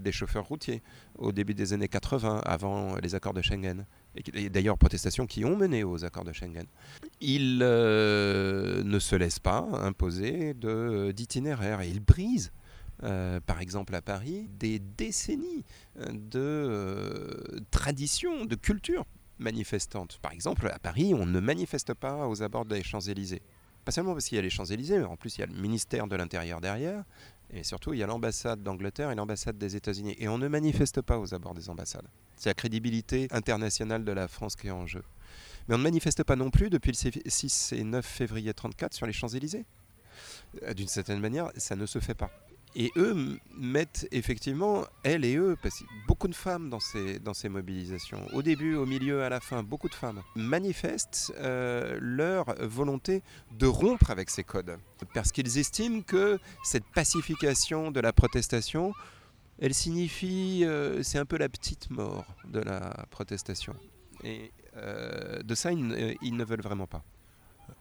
des 0.00 0.10
chauffeurs 0.10 0.44
routiers 0.44 0.82
au 1.16 1.30
début 1.30 1.54
des 1.54 1.72
années 1.72 1.86
80, 1.86 2.42
avant 2.44 2.96
les 2.96 3.14
accords 3.14 3.32
de 3.32 3.42
Schengen. 3.42 3.86
Et 4.34 4.50
d'ailleurs, 4.50 4.76
protestations 4.76 5.28
qui 5.28 5.44
ont 5.44 5.56
mené 5.56 5.84
aux 5.84 6.04
accords 6.04 6.24
de 6.24 6.32
Schengen. 6.32 6.66
Ils 7.20 7.58
ne 7.58 8.98
se 8.98 9.14
laissent 9.14 9.38
pas 9.38 9.68
imposer 9.80 10.54
d'itinéraire 11.14 11.84
ils 11.84 12.00
brisent 12.00 12.50
euh, 13.04 13.40
par 13.40 13.60
exemple 13.60 13.94
à 13.94 14.02
Paris, 14.02 14.48
des 14.58 14.78
décennies 14.78 15.64
euh, 15.98 16.06
de 16.10 16.38
euh, 16.38 17.60
tradition, 17.70 18.44
de 18.44 18.56
culture 18.56 19.04
manifestante. 19.38 20.18
Par 20.20 20.32
exemple, 20.32 20.68
à 20.68 20.80
Paris, 20.80 21.14
on 21.14 21.24
ne 21.24 21.38
manifeste 21.38 21.94
pas 21.94 22.26
aux 22.26 22.42
abords 22.42 22.64
des 22.64 22.82
Champs-Élysées. 22.82 23.42
Pas 23.84 23.92
seulement 23.92 24.12
parce 24.14 24.26
qu'il 24.26 24.36
y 24.36 24.38
a 24.38 24.42
les 24.42 24.50
Champs-Élysées, 24.50 24.98
mais 24.98 25.04
en 25.04 25.16
plus 25.16 25.36
il 25.36 25.40
y 25.42 25.44
a 25.44 25.46
le 25.46 25.54
ministère 25.54 26.08
de 26.08 26.16
l'Intérieur 26.16 26.60
derrière, 26.60 27.04
et 27.50 27.62
surtout 27.62 27.94
il 27.94 28.00
y 28.00 28.02
a 28.02 28.06
l'ambassade 28.06 28.62
d'Angleterre 28.62 29.12
et 29.12 29.14
l'ambassade 29.14 29.56
des 29.56 29.76
États-Unis. 29.76 30.16
Et 30.18 30.28
on 30.28 30.38
ne 30.38 30.48
manifeste 30.48 31.00
pas 31.00 31.18
aux 31.18 31.34
abords 31.34 31.54
des 31.54 31.70
ambassades. 31.70 32.08
C'est 32.36 32.50
la 32.50 32.54
crédibilité 32.54 33.28
internationale 33.30 34.04
de 34.04 34.12
la 34.12 34.26
France 34.26 34.56
qui 34.56 34.66
est 34.66 34.72
en 34.72 34.86
jeu. 34.86 35.04
Mais 35.68 35.76
on 35.76 35.78
ne 35.78 35.84
manifeste 35.84 36.24
pas 36.24 36.36
non 36.36 36.50
plus 36.50 36.68
depuis 36.68 36.92
le 36.92 37.30
6 37.30 37.72
et 37.74 37.84
9 37.84 38.04
février 38.04 38.48
1934 38.48 38.92
sur 38.92 39.06
les 39.06 39.12
Champs-Élysées. 39.12 39.64
D'une 40.74 40.88
certaine 40.88 41.20
manière, 41.20 41.52
ça 41.56 41.76
ne 41.76 41.86
se 41.86 42.00
fait 42.00 42.14
pas. 42.14 42.30
Et 42.74 42.92
eux 42.96 43.38
mettent 43.56 44.06
effectivement, 44.12 44.84
elles 45.02 45.24
et 45.24 45.36
eux, 45.36 45.56
beaucoup 46.06 46.28
de 46.28 46.34
femmes 46.34 46.70
dans 46.70 46.80
ces, 46.80 47.18
dans 47.18 47.34
ces 47.34 47.48
mobilisations, 47.48 48.24
au 48.32 48.42
début, 48.42 48.74
au 48.76 48.86
milieu, 48.86 49.22
à 49.22 49.28
la 49.28 49.40
fin, 49.40 49.62
beaucoup 49.62 49.88
de 49.88 49.94
femmes 49.94 50.22
manifestent 50.36 51.32
euh, 51.38 51.98
leur 52.00 52.54
volonté 52.66 53.22
de 53.58 53.66
rompre 53.66 54.10
avec 54.10 54.30
ces 54.30 54.44
codes. 54.44 54.78
Parce 55.14 55.32
qu'ils 55.32 55.58
estiment 55.58 56.02
que 56.02 56.38
cette 56.62 56.86
pacification 56.94 57.90
de 57.90 58.00
la 58.00 58.12
protestation, 58.12 58.92
elle 59.58 59.74
signifie, 59.74 60.62
euh, 60.64 61.02
c'est 61.02 61.18
un 61.18 61.26
peu 61.26 61.38
la 61.38 61.48
petite 61.48 61.90
mort 61.90 62.26
de 62.46 62.60
la 62.60 63.06
protestation. 63.10 63.74
Et 64.24 64.52
euh, 64.76 65.42
de 65.42 65.54
ça, 65.54 65.72
ils 65.72 65.86
ne 66.36 66.44
veulent 66.44 66.62
vraiment 66.62 66.86
pas. 66.86 67.02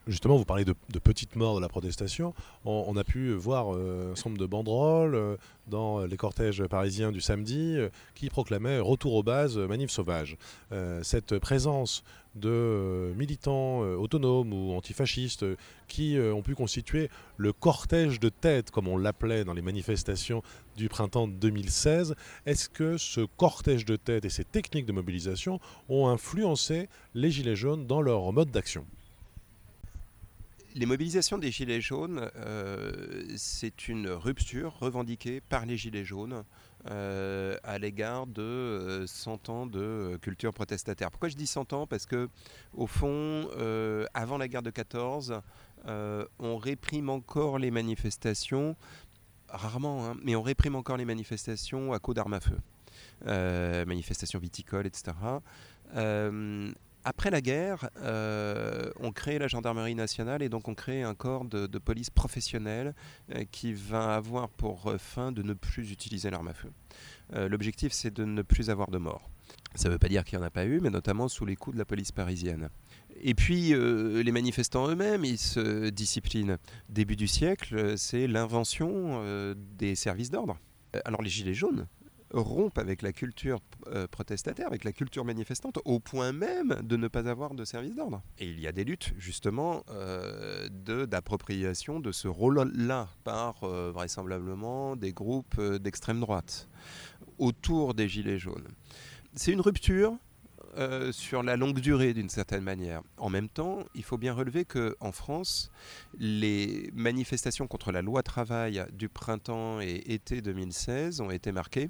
Justement, 0.08 0.38
vous 0.38 0.46
parlez 0.46 0.64
de, 0.64 0.74
petites 1.00 1.36
morts 1.36 1.58
de 1.58 1.62
la 1.62 1.68
protestation. 1.68 2.34
On, 2.64 2.96
a 2.96 3.04
pu 3.04 3.34
voir 3.34 3.76
euh, 3.76 4.14
un 4.14 4.16
certain 4.16 4.38
de 4.38 4.46
banderoles 4.46 5.16
euh, 5.16 5.36
dans 5.68 6.06
les 6.06 6.16
cortèges 6.16 6.64
parisiens 6.64 7.12
du 7.12 7.20
samedi 7.20 7.76
euh, 7.76 7.90
qui 8.16 8.30
proclamaient 8.30 8.80
retour 8.80 9.16
aux 9.16 9.24
bases, 9.24 9.58
manif 9.58 9.90
sauvage. 9.92 10.38
cette 11.02 11.40
présence 11.40 12.04
de 12.36 13.14
militants 13.18 13.80
autonomes 13.80 14.54
ou 14.54 14.74
antifascistes 14.74 15.46
qui 15.88 16.18
ont 16.20 16.42
pu 16.42 16.56
constituer 16.56 17.10
le 17.36 17.52
cortège 17.52 18.20
de 18.20 18.30
tête, 18.30 18.72
comme 18.72 18.88
on 18.88 18.98
l'appelait 18.98 19.44
dans 19.44 19.54
les 19.54 19.62
manifestations 19.62 20.44
du 20.76 20.88
printemps 20.88 21.28
2016, 21.28 22.16
est-ce 22.46 22.70
que 22.70 22.98
ce 22.98 23.22
cortège 23.22 23.86
de 23.86 23.96
tête 23.96 24.26
et 24.26 24.30
ces 24.30 24.44
techniques 24.44 24.86
de 24.86 24.94
mobilisation 24.94 25.60
ont 25.90 26.08
influencé 26.08 26.90
les 27.14 27.32
Gilets 27.32 27.56
jaunes 27.56 27.88
dans 27.88 28.02
leur 28.02 28.32
mode 28.32 28.52
d'action? 28.52 28.86
Les 30.78 30.86
mobilisations 30.86 31.40
des 31.40 31.52
Gilets 31.52 31.82
jaunes, 31.82 32.30
euh, 32.36 33.24
c'est 33.36 33.88
une 33.88 34.10
rupture 34.10 34.78
revendiquée 34.80 35.42
par 35.42 35.66
les 35.66 35.76
Gilets 35.76 36.06
jaunes 36.06 36.44
euh, 36.90 37.58
à 37.64 37.80
l'égard 37.80 38.28
de 38.28 39.04
100 39.08 39.50
euh, 39.50 39.52
ans 39.52 39.66
de 39.66 40.20
culture 40.22 40.54
protestataire. 40.54 41.10
Pourquoi 41.10 41.30
je 41.30 41.36
dis 41.36 41.48
100 41.48 41.74
ans? 41.74 41.88
Parce 41.88 42.06
que, 42.06 42.30
au 42.74 42.86
fond, 42.86 43.50
avant 44.14 44.38
la 44.38 44.48
guerre 44.48 44.62
de 44.62 44.70
14, 44.70 45.42
on 45.88 46.58
réprime 46.58 47.10
encore 47.10 47.58
les 47.58 47.72
manifestations, 47.72 48.76
rarement, 49.50 50.06
hein, 50.06 50.18
mais 50.22 50.36
on 50.36 50.44
réprime 50.44 50.76
encore 50.76 50.98
les 50.98 51.06
manifestations 51.06 51.92
à 51.92 52.00
coups 52.00 52.16
d'armes 52.16 52.34
à 52.34 52.40
feu. 52.40 52.60
manifestations 53.86 54.40
viticoles, 54.40 54.86
etc. 54.86 55.14
après 57.08 57.30
la 57.30 57.42
guerre, 57.42 57.90
on 59.00 59.12
crée 59.12 59.40
la 59.40 59.48
gendarmerie 59.48 59.96
nationale 59.96 60.42
et 60.42 60.50
donc 60.50 60.68
on 60.68 60.76
crée 60.76 61.04
un 61.04 61.16
corps 61.16 61.46
de, 61.46 61.78
police 61.78 62.10
professionnel 62.10 62.94
qui 63.52 63.74
va 63.74 64.16
avoir 64.16 64.50
pour 64.50 64.94
fin 64.98 65.32
de 65.32 65.42
ne 65.42 65.54
plus 65.54 65.92
utiliser 65.92 66.30
l'arme 66.30 66.50
à 66.50 66.54
feu. 66.54 66.72
L'objectif, 67.34 67.94
c'est 67.94 68.14
de 68.14 68.26
ne 68.26 68.42
plus 68.42 68.70
avoir 68.70 68.90
de 68.90 68.98
morts. 68.98 69.30
Ça 69.76 69.90
ne 69.90 69.94
veut 69.94 70.00
pas 70.00 70.08
dire 70.08 70.24
qu'il 70.24 70.38
n'y 70.38 70.44
en 70.44 70.48
a 70.48 70.50
pas 70.50 70.66
eu, 70.66 70.80
mais 70.80 70.90
notamment 70.90 71.28
sous 71.28 71.46
les 71.46 71.56
coups 71.56 71.76
de 71.76 71.80
la 71.80 71.86
police 71.86 72.12
parisienne. 72.12 72.70
Et 73.22 73.34
puis, 73.34 73.74
euh, 73.74 74.24
les 74.24 74.32
manifestants 74.32 74.88
eux-mêmes, 74.90 75.26
ils 75.26 75.38
se 75.38 75.90
disciplinent. 75.90 76.58
Début 76.90 77.16
du 77.16 77.28
siècle, 77.28 77.98
c'est 77.98 78.28
l'invention 78.28 79.22
euh, 79.22 79.56
des 79.78 79.96
services 79.96 80.32
d'ordre. 80.32 80.58
Alors, 81.06 81.22
les 81.22 81.30
Gilets 81.30 81.54
jaunes 81.54 81.88
rompent 82.32 82.78
avec 82.78 83.02
la 83.02 83.14
culture 83.14 83.60
euh, 83.88 84.08
protestataire, 84.08 84.68
avec 84.68 84.84
la 84.84 84.92
culture 84.92 85.26
manifestante, 85.26 85.80
au 85.86 86.00
point 86.00 86.32
même 86.32 86.80
de 86.84 86.98
ne 86.98 87.08
pas 87.08 87.30
avoir 87.30 87.54
de 87.54 87.66
service 87.66 87.96
d'ordre. 87.96 88.22
Et 88.40 88.48
il 88.48 88.60
y 88.60 88.68
a 88.68 88.72
des 88.72 88.84
luttes, 88.84 89.14
justement, 89.18 89.84
d'appropriation 90.70 92.00
de, 92.00 92.08
de, 92.08 92.12
ce 92.12 92.28
rôle-là 92.28 93.10
par 93.24 93.66
vraisemblablement 93.66 94.96
des 94.96 95.14
groupes 95.14 95.62
d'extrême 95.62 96.20
droite 96.20 96.70
autour 97.38 97.94
des 97.94 98.08
Gilets 98.08 98.40
jaunes 98.40 98.68
c'est 99.38 99.52
une 99.52 99.62
rupture 99.62 100.18
euh, 100.78 101.12
sur 101.12 101.42
la 101.42 101.58
longue 101.58 101.80
durée 101.80 102.14
d'une 102.14 102.30
certaine 102.30 102.62
manière. 102.62 103.02
En 103.18 103.30
même 103.30 103.50
temps, 103.50 103.80
il 103.96 104.04
faut 104.04 104.20
bien 104.20 104.32
relever 104.34 104.64
qu'en 104.64 105.12
France, 105.12 105.72
les 106.20 106.92
manifestations 106.94 107.66
contre 107.66 107.92
la 107.92 108.04
loi 108.04 108.22
travail 108.22 108.86
du 108.94 109.10
printemps 109.10 109.82
et 109.82 110.04
été 110.14 110.42
2016 110.42 111.22
ont 111.22 111.32
été 111.32 111.52
marquées 111.52 111.90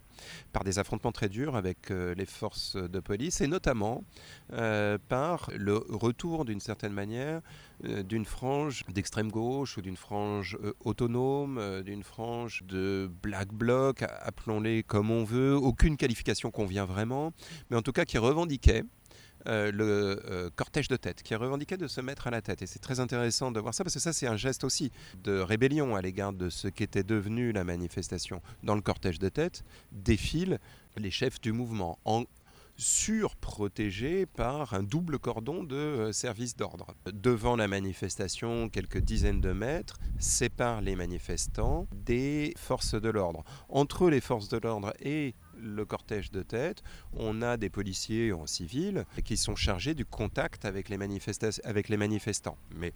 par 0.53 0.63
des 0.63 0.79
affrontements 0.79 1.12
très 1.12 1.27
durs 1.27 1.58
avec 1.58 1.91
euh, 1.91 2.15
les 2.15 2.25
forces 2.25 2.77
de 2.77 3.00
police 3.01 3.41
et 3.41 3.48
notamment 3.48 4.06
euh, 4.53 4.98
par 5.10 5.51
le 5.53 5.75
retour 5.89 6.46
d'une 6.46 6.62
certaine 6.62 6.94
manière 6.94 7.41
d'une 7.84 8.25
frange 8.25 8.84
d'extrême 8.89 9.29
gauche 9.29 9.77
ou 9.77 9.84
d'une 9.84 9.98
frange 9.98 10.58
autonome, 10.79 11.84
d'une 11.84 12.01
frange 12.01 12.63
de 12.63 13.08
black 13.22 13.50
bloc, 13.53 14.01
appelons-les 14.01 14.82
comme 14.82 15.12
on 15.12 15.24
veut, 15.24 15.56
aucune 15.56 15.96
qualification 15.96 16.50
convient 16.50 16.86
vraiment, 16.86 17.34
mais 17.70 17.77
en 17.77 17.84
tout 17.84 17.91
cas 17.91 18.03
qui 18.03 18.17
revendiquait 18.17 18.76
euh, 19.48 19.72
le 19.72 20.22
euh, 20.25 20.50
cortège 20.56 20.88
de 20.88 20.96
tête, 20.96 21.24
qui 21.24 21.36
revendiquait 21.36 21.77
de 21.77 21.88
se 21.88 22.01
mettre 22.01 22.27
à 22.27 22.32
la 22.32 22.41
tête. 22.41 22.62
Et 22.62 22.67
c'est 22.67 22.79
très 22.79 23.00
intéressant 23.00 23.51
de 23.51 23.60
voir 23.60 23.74
ça, 23.74 23.84
parce 23.84 23.94
que 23.94 24.00
ça, 24.00 24.13
c'est 24.13 24.27
un 24.27 24.38
geste 24.38 24.63
aussi 24.63 24.91
de 25.24 25.39
rébellion 25.39 25.96
à 25.96 26.01
l'égard 26.01 26.34
de 26.34 26.50
ce 26.50 26.67
qu'était 26.67 27.03
devenu 27.03 27.51
la 27.51 27.63
manifestation. 27.63 28.41
Dans 28.63 28.75
le 28.75 28.82
cortège 28.82 29.20
de 29.20 29.29
tête, 29.29 29.63
défilent 29.91 30.60
les 30.98 31.12
chefs 31.12 31.39
du 31.39 31.51
mouvement, 31.51 32.00
en 32.06 32.25
surprotégés 32.77 34.25
par 34.25 34.74
un 34.74 34.84
double 34.84 35.17
cordon 35.17 35.63
de 35.63 35.75
euh, 35.75 36.12
services 36.12 36.56
d'ordre. 36.56 36.96
Devant 37.12 37.56
la 37.56 37.67
manifestation, 37.67 38.70
quelques 38.70 39.00
dizaines 39.00 39.41
de 39.41 39.51
mètres 39.51 40.00
séparent 40.20 40.82
les 40.82 40.96
manifestants 40.96 41.88
des 41.91 42.53
forces 42.56 42.94
de 42.94 43.10
l'ordre. 43.10 43.44
Entre 43.70 44.10
les 44.10 44.22
forces 44.22 44.48
de 44.48 44.58
l'ordre 44.58 44.94
et 45.01 45.34
le 45.61 45.85
cortège 45.85 46.31
de 46.31 46.41
tête, 46.41 46.83
on 47.13 47.41
a 47.41 47.57
des 47.57 47.69
policiers 47.69 48.33
en 48.33 48.45
civil 48.45 49.05
qui 49.25 49.37
sont 49.37 49.55
chargés 49.55 49.93
du 49.93 50.05
contact 50.05 50.65
avec 50.65 50.89
les, 50.89 50.97
manifestants. 50.97 52.57
Mais 52.75 52.93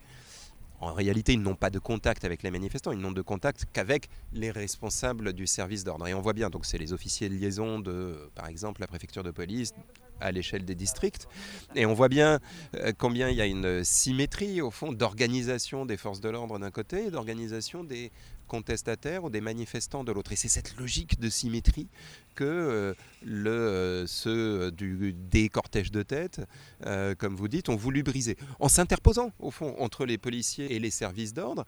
en 0.79 0.93
réalité, 0.93 1.33
ils 1.33 1.41
n'ont 1.41 1.55
pas 1.55 1.69
de 1.69 1.79
contact 1.79 2.25
avec 2.25 2.43
les 2.43 2.51
manifestants, 2.51 2.91
ils 2.91 2.99
n'ont 2.99 3.11
de 3.11 3.21
contact 3.21 3.65
qu'avec 3.71 4.09
les 4.33 4.51
responsables 4.51 5.33
du 5.33 5.47
service 5.47 5.83
d'ordre. 5.83 6.07
Et 6.07 6.13
on 6.13 6.21
voit 6.21 6.33
bien, 6.33 6.49
donc 6.49 6.65
c'est 6.65 6.77
les 6.77 6.93
officiers 6.93 7.29
de 7.29 7.35
liaison 7.35 7.79
de, 7.79 8.29
par 8.35 8.47
exemple, 8.47 8.81
la 8.81 8.87
préfecture 8.87 9.23
de 9.23 9.31
police 9.31 9.73
à 10.21 10.31
l'échelle 10.31 10.63
des 10.63 10.75
districts. 10.75 11.27
Et 11.75 11.85
on 11.85 11.93
voit 11.93 12.09
bien 12.09 12.39
euh, 12.75 12.93
combien 12.97 13.29
il 13.29 13.35
y 13.35 13.41
a 13.41 13.45
une 13.45 13.83
symétrie, 13.83 14.61
au 14.61 14.71
fond, 14.71 14.93
d'organisation 14.93 15.85
des 15.85 15.97
forces 15.97 16.21
de 16.21 16.29
l'ordre 16.29 16.59
d'un 16.59 16.71
côté 16.71 17.07
et 17.07 17.11
d'organisation 17.11 17.83
des 17.83 18.11
contestataires 18.51 19.23
ou 19.23 19.29
des 19.29 19.39
manifestants 19.39 20.03
de 20.03 20.11
l'autre. 20.11 20.33
Et 20.33 20.35
c'est 20.35 20.49
cette 20.49 20.75
logique 20.75 21.21
de 21.21 21.29
symétrie 21.29 21.87
que 22.35 22.43
euh, 22.43 22.93
le, 23.23 23.49
euh, 23.49 24.07
ceux 24.07 24.71
du, 24.71 25.13
des 25.13 25.47
cortèges 25.47 25.89
de 25.89 26.03
tête, 26.03 26.41
euh, 26.85 27.15
comme 27.15 27.33
vous 27.33 27.47
dites, 27.47 27.69
ont 27.69 27.77
voulu 27.77 28.03
briser. 28.03 28.35
En 28.59 28.67
s'interposant, 28.67 29.31
au 29.39 29.51
fond, 29.51 29.73
entre 29.79 30.05
les 30.05 30.17
policiers 30.17 30.75
et 30.75 30.79
les 30.79 30.91
services 30.91 31.33
d'ordre, 31.33 31.63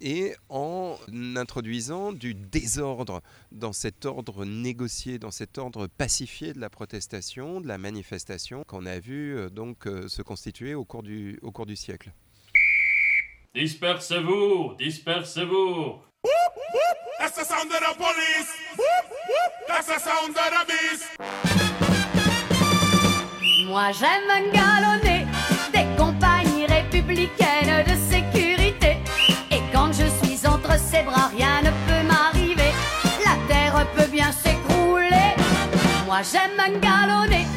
et 0.00 0.36
en 0.48 0.96
introduisant 1.34 2.12
du 2.12 2.34
désordre 2.34 3.20
dans 3.50 3.72
cet 3.72 4.06
ordre 4.06 4.44
négocié, 4.44 5.18
dans 5.18 5.32
cet 5.32 5.58
ordre 5.58 5.88
pacifié 5.88 6.52
de 6.52 6.60
la 6.60 6.70
protestation, 6.70 7.60
de 7.60 7.66
la 7.66 7.78
manifestation 7.78 8.62
qu'on 8.64 8.86
a 8.86 9.00
vu 9.00 9.50
donc 9.50 9.88
se 10.06 10.22
constituer 10.22 10.74
au 10.74 10.84
cours 10.84 11.02
du, 11.02 11.40
au 11.42 11.50
cours 11.50 11.66
du 11.66 11.74
siècle. 11.74 12.12
Dispersez-vous, 13.56 14.76
dispersez-vous, 14.78 15.98
That's 16.24 17.36
the 17.36 17.44
sound 17.44 17.70
police. 17.70 18.50
Sound 19.98 20.36
of. 20.36 20.68
Moi 23.66 23.92
j'aime 23.92 24.52
galonner 24.52 25.26
des 25.72 25.86
compagnies 25.96 26.66
républicaines 26.66 27.84
de 27.84 27.96
sécurité. 28.12 28.98
Et 29.50 29.60
quand 29.72 29.92
je 29.92 30.06
suis 30.24 30.46
entre 30.46 30.78
ses 30.78 31.02
bras, 31.02 31.28
rien 31.36 31.62
ne 31.62 31.70
peut 31.70 32.06
m'arriver. 32.06 32.72
La 33.24 33.36
terre 33.48 33.86
peut 33.96 34.10
bien 34.10 34.30
s'écrouler. 34.32 35.34
Moi 36.06 36.20
j'aime 36.22 36.80
galonner 36.80 37.47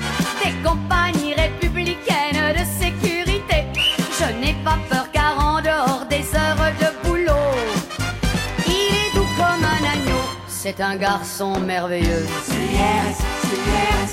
c'est 10.75 10.84
un 10.84 10.96
garçon 10.96 11.60
merveilleux 11.60 12.25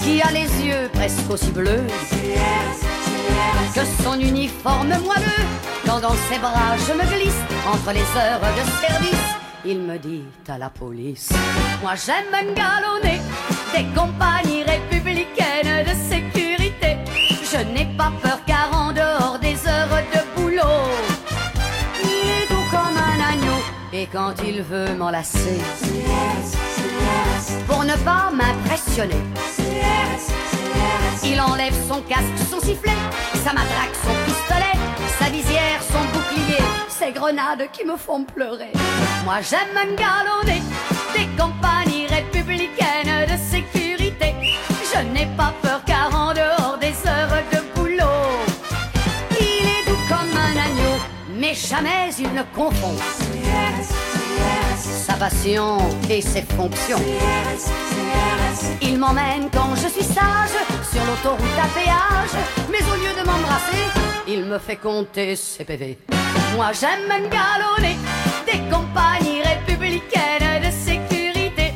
qui 0.03 0.21
a 0.23 0.31
les 0.33 0.49
yeux 0.67 0.88
presque 0.93 1.31
aussi 1.31 1.50
bleus 1.50 1.87
que 3.75 3.81
son 4.03 4.19
uniforme 4.19 4.88
moelleux. 4.88 5.47
Quand 5.87 6.00
dans 6.00 6.17
ses 6.29 6.38
bras 6.38 6.77
je 6.87 6.93
me 6.95 7.05
glisse 7.15 7.43
entre 7.73 7.93
les 7.93 8.09
heures 8.19 8.41
de 8.41 8.87
service, 8.87 9.29
il 9.65 9.79
me 9.81 9.99
dit 9.99 10.25
à 10.49 10.59
la 10.59 10.71
police 10.71 11.29
Moi 11.83 11.93
j'aime 11.95 12.55
galonner 12.55 13.21
des 13.73 13.85
compagnies 13.95 14.65
républicaines 14.65 15.85
de 15.85 15.95
sécurité. 16.12 16.97
Je 17.53 17.59
n'ai 17.73 17.87
pas 17.97 18.12
peur 18.21 18.41
quand 24.19 24.35
il 24.45 24.63
veut 24.63 24.95
m'enlacer, 24.97 25.61
pour 27.69 27.85
ne 27.85 27.97
pas 28.09 28.33
m'impressionner. 28.33 29.23
Il 31.23 31.41
enlève 31.41 31.77
son 31.87 32.01
casque, 32.01 32.39
son 32.51 32.59
sifflet, 32.59 32.99
sa 33.45 33.53
matraque, 33.53 33.97
son 34.03 34.17
pistolet, 34.27 34.77
sa 35.21 35.31
visière, 35.31 35.81
son 35.93 36.03
bouclier, 36.13 36.65
ses 36.89 37.13
grenades 37.13 37.69
qui 37.73 37.85
me 37.85 37.97
font 37.97 38.25
pleurer. 38.25 38.73
Moi 39.25 39.39
j'aime 39.49 39.95
galonner 40.05 40.63
des 41.17 41.29
compagnies 41.41 42.07
républicaines 42.09 43.25
de 43.33 43.37
sécurité. 43.55 44.35
Je 44.93 45.01
n'ai 45.13 45.29
pas 45.37 45.53
peur 45.63 45.81
car 45.87 46.09
en 46.13 46.33
dehors 46.35 46.77
des 46.81 46.97
heures 47.09 47.43
de 47.53 47.61
boulot, 47.73 48.27
il 49.41 49.65
est 49.75 49.85
doux 49.89 50.03
comme 50.09 50.35
un 50.49 50.57
agneau, 50.67 50.97
mais 51.39 51.55
jamais 51.55 52.11
il 52.19 52.33
ne 52.35 52.43
confond 52.53 52.97
sa 54.88 55.14
passion 55.14 55.78
et 56.09 56.21
ses 56.21 56.42
fonctions. 56.42 57.00
Il 58.83 58.99
m'emmène 58.99 59.49
quand 59.52 59.75
je 59.76 59.88
suis 59.88 60.04
sage 60.04 60.57
sur 60.90 61.04
l'autoroute 61.04 61.59
à 61.62 61.68
péage, 61.78 62.37
mais 62.71 62.83
au 62.92 62.97
lieu 62.97 63.12
de 63.21 63.26
m'embrasser, 63.26 63.85
il 64.26 64.45
me 64.45 64.59
fait 64.59 64.76
compter 64.76 65.37
ses 65.37 65.64
PV. 65.64 65.99
Moi 66.57 66.71
j'aime 66.78 67.28
galonner 67.28 67.97
des 68.47 68.61
compagnies 68.71 69.42
républicaines 69.42 70.62
de 70.64 70.71
sécurité, 70.71 71.75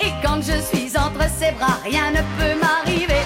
et 0.00 0.12
quand 0.24 0.40
je 0.40 0.60
suis 0.60 0.96
entre 0.96 1.28
ses 1.38 1.52
bras, 1.52 1.78
rien 1.84 2.10
ne 2.10 2.22
peut 2.38 2.58
m'arriver. 2.60 3.22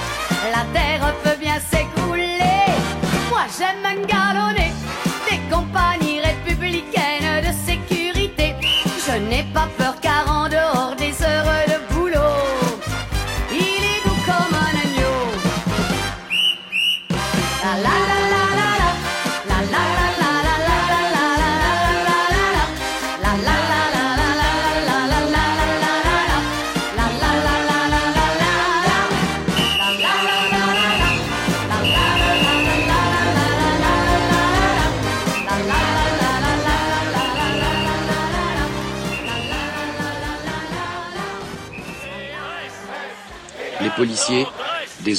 La 0.52 0.64
terre 0.72 1.14
peut 1.22 1.38
bien 1.40 1.58
s'écrouler. 1.70 2.38
Moi 3.30 3.44
j'aime 3.58 4.06
galonner 4.06 4.72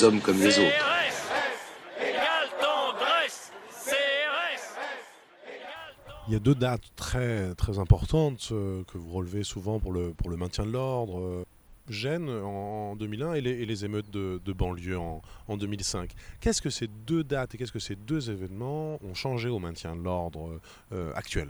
hommes 0.03 0.19
comme 0.21 0.39
les 0.39 0.59
autres. 0.59 0.85
Il 6.27 6.33
y 6.33 6.35
a 6.35 6.39
deux 6.39 6.55
dates 6.55 6.81
très, 6.97 7.55
très 7.55 7.79
importantes 7.79 8.49
euh, 8.51 8.83
que 8.91 8.97
vous 8.97 9.11
relevez 9.11 9.43
souvent 9.43 9.79
pour 9.79 9.93
le, 9.93 10.13
pour 10.13 10.29
le 10.29 10.35
maintien 10.35 10.65
de 10.65 10.71
l'ordre. 10.71 11.19
Euh, 11.19 11.45
Gênes 11.89 12.29
en 12.29 12.97
2001 12.97 13.35
et 13.35 13.41
les, 13.41 13.65
les 13.65 13.85
émeutes 13.85 14.09
de, 14.11 14.41
de, 14.43 14.51
banlieue 14.51 14.99
en, 14.99 15.21
en 15.47 15.55
2005. 15.55 16.11
Qu'est-ce 16.41 16.61
que 16.61 16.69
ces 16.69 16.87
deux 16.87 17.23
dates 17.23 17.55
et 17.55 17.57
qu'est-ce 17.57 17.71
que 17.71 17.79
ces 17.79 17.95
deux 17.95 18.29
événements 18.29 18.99
ont 19.05 19.13
changé 19.13 19.47
au 19.47 19.59
maintien 19.59 19.95
de 19.95 20.01
l'ordre 20.01 20.59
euh, 20.91 21.13
actuel? 21.15 21.47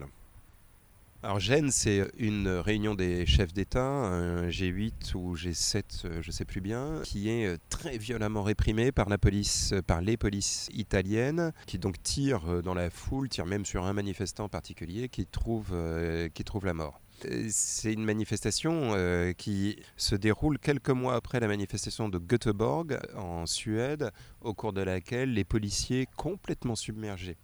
Alors 1.27 1.41
Gênes, 1.41 1.71
c'est 1.71 2.09
une 2.17 2.47
réunion 2.47 2.95
des 2.95 3.25
chefs 3.25 3.51
d'État, 3.51 3.83
un 3.83 4.47
G8 4.47 5.13
ou 5.15 5.35
G7, 5.35 6.21
je 6.21 6.25
ne 6.25 6.31
sais 6.31 6.45
plus 6.45 6.61
bien, 6.61 7.01
qui 7.03 7.27
est 7.27 7.57
très 7.67 7.97
violemment 7.97 8.43
réprimé 8.43 8.93
par 8.93 9.09
la 9.09 9.17
police, 9.17 9.73
par 9.87 9.99
les 9.99 10.15
polices 10.15 10.69
italiennes, 10.71 11.51
qui 11.65 11.79
donc 11.79 12.01
tirent 12.01 12.63
dans 12.63 12.73
la 12.73 12.89
foule, 12.89 13.27
tirent 13.27 13.45
même 13.45 13.65
sur 13.65 13.83
un 13.83 13.91
manifestant 13.91 14.47
particulier, 14.47 15.09
qui 15.09 15.25
trouve, 15.25 15.71
euh, 15.73 16.29
qui 16.29 16.45
trouve 16.45 16.65
la 16.65 16.73
mort. 16.73 17.01
C'est 17.49 17.91
une 17.91 18.05
manifestation 18.05 18.93
euh, 18.93 19.33
qui 19.33 19.79
se 19.97 20.15
déroule 20.15 20.59
quelques 20.59 20.91
mois 20.91 21.15
après 21.15 21.39
la 21.39 21.47
manifestation 21.47 22.09
de 22.09 22.19
Göteborg 22.19 22.99
en 23.17 23.45
Suède, 23.47 24.11
au 24.39 24.53
cours 24.53 24.71
de 24.71 24.81
laquelle 24.81 25.33
les 25.33 25.43
policiers 25.43 26.07
complètement 26.15 26.75
submergés 26.75 27.35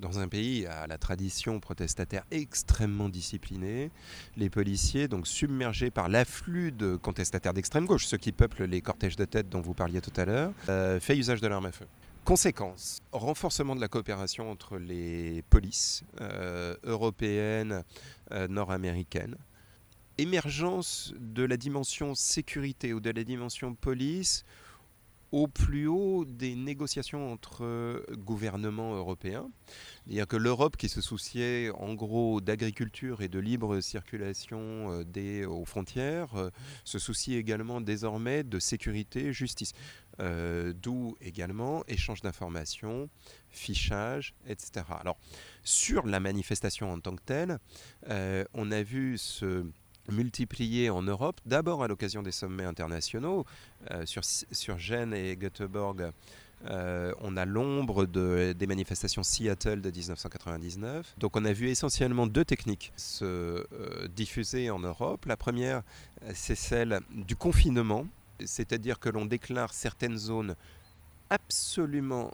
dans 0.00 0.18
un 0.18 0.28
pays 0.28 0.66
à 0.66 0.86
la 0.86 0.98
tradition 0.98 1.60
protestataire 1.60 2.24
extrêmement 2.30 3.08
disciplinée, 3.08 3.90
les 4.36 4.50
policiers 4.50 5.08
donc 5.08 5.26
submergés 5.26 5.90
par 5.90 6.08
l'afflux 6.08 6.72
de 6.72 6.96
contestataires 6.96 7.54
d'extrême 7.54 7.86
gauche, 7.86 8.06
ceux 8.06 8.16
qui 8.16 8.32
peuplent 8.32 8.64
les 8.64 8.80
cortèges 8.80 9.16
de 9.16 9.24
tête 9.24 9.48
dont 9.48 9.60
vous 9.60 9.74
parliez 9.74 10.00
tout 10.00 10.12
à 10.16 10.24
l'heure, 10.24 10.52
euh, 10.68 11.00
fait 11.00 11.16
usage 11.16 11.40
de 11.40 11.48
l'arme 11.48 11.66
à 11.66 11.72
feu. 11.72 11.86
Conséquence, 12.24 13.00
renforcement 13.10 13.74
de 13.74 13.80
la 13.80 13.88
coopération 13.88 14.50
entre 14.50 14.76
les 14.76 15.42
polices 15.48 16.04
euh, 16.20 16.76
européennes, 16.84 17.82
euh, 18.32 18.46
nord-américaines, 18.48 19.36
émergence 20.18 21.14
de 21.18 21.44
la 21.44 21.56
dimension 21.56 22.14
sécurité 22.14 22.92
ou 22.92 23.00
de 23.00 23.10
la 23.10 23.24
dimension 23.24 23.74
police 23.74 24.44
au 25.32 25.46
plus 25.46 25.86
haut 25.86 26.24
des 26.24 26.54
négociations 26.54 27.32
entre 27.32 28.02
gouvernements 28.16 28.94
européens. 28.94 29.50
C'est-à-dire 30.04 30.26
que 30.26 30.36
l'Europe, 30.36 30.76
qui 30.76 30.88
se 30.88 31.00
souciait 31.00 31.70
en 31.70 31.94
gros 31.94 32.40
d'agriculture 32.40 33.20
et 33.20 33.28
de 33.28 33.38
libre 33.38 33.80
circulation 33.80 34.90
euh, 34.90 35.04
des, 35.04 35.44
aux 35.44 35.64
frontières, 35.64 36.34
euh, 36.36 36.50
se 36.84 36.98
soucie 36.98 37.34
également 37.34 37.80
désormais 37.80 38.42
de 38.42 38.58
sécurité, 38.58 39.32
justice. 39.32 39.72
Euh, 40.20 40.72
D'où 40.74 41.16
également 41.20 41.84
échange 41.86 42.22
d'informations, 42.22 43.08
fichage, 43.50 44.34
etc. 44.48 44.84
Alors, 45.00 45.16
sur 45.62 46.06
la 46.06 46.18
manifestation 46.18 46.92
en 46.92 46.98
tant 46.98 47.14
que 47.14 47.22
telle, 47.24 47.58
euh, 48.08 48.44
on 48.52 48.72
a 48.72 48.82
vu 48.82 49.16
ce 49.16 49.64
multiplié 50.10 50.90
en 50.90 51.02
Europe, 51.02 51.40
d'abord 51.46 51.82
à 51.82 51.88
l'occasion 51.88 52.22
des 52.22 52.32
sommets 52.32 52.64
internationaux. 52.64 53.44
Euh, 53.90 54.06
sur, 54.06 54.24
sur 54.24 54.78
Gênes 54.78 55.14
et 55.14 55.36
Göteborg, 55.36 56.10
euh, 56.66 57.12
on 57.20 57.36
a 57.36 57.44
l'ombre 57.44 58.06
de, 58.06 58.52
des 58.52 58.66
manifestations 58.66 59.22
Seattle 59.22 59.80
de 59.80 59.90
1999. 59.90 61.14
Donc 61.18 61.36
on 61.36 61.44
a 61.44 61.52
vu 61.52 61.68
essentiellement 61.68 62.26
deux 62.26 62.44
techniques 62.44 62.92
se 62.96 63.24
euh, 63.24 64.08
diffuser 64.08 64.70
en 64.70 64.80
Europe. 64.80 65.26
La 65.26 65.36
première, 65.36 65.82
c'est 66.34 66.56
celle 66.56 67.00
du 67.10 67.36
confinement, 67.36 68.06
c'est-à-dire 68.44 68.98
que 68.98 69.08
l'on 69.08 69.26
déclare 69.26 69.72
certaines 69.72 70.16
zones 70.16 70.56
absolument 71.30 72.32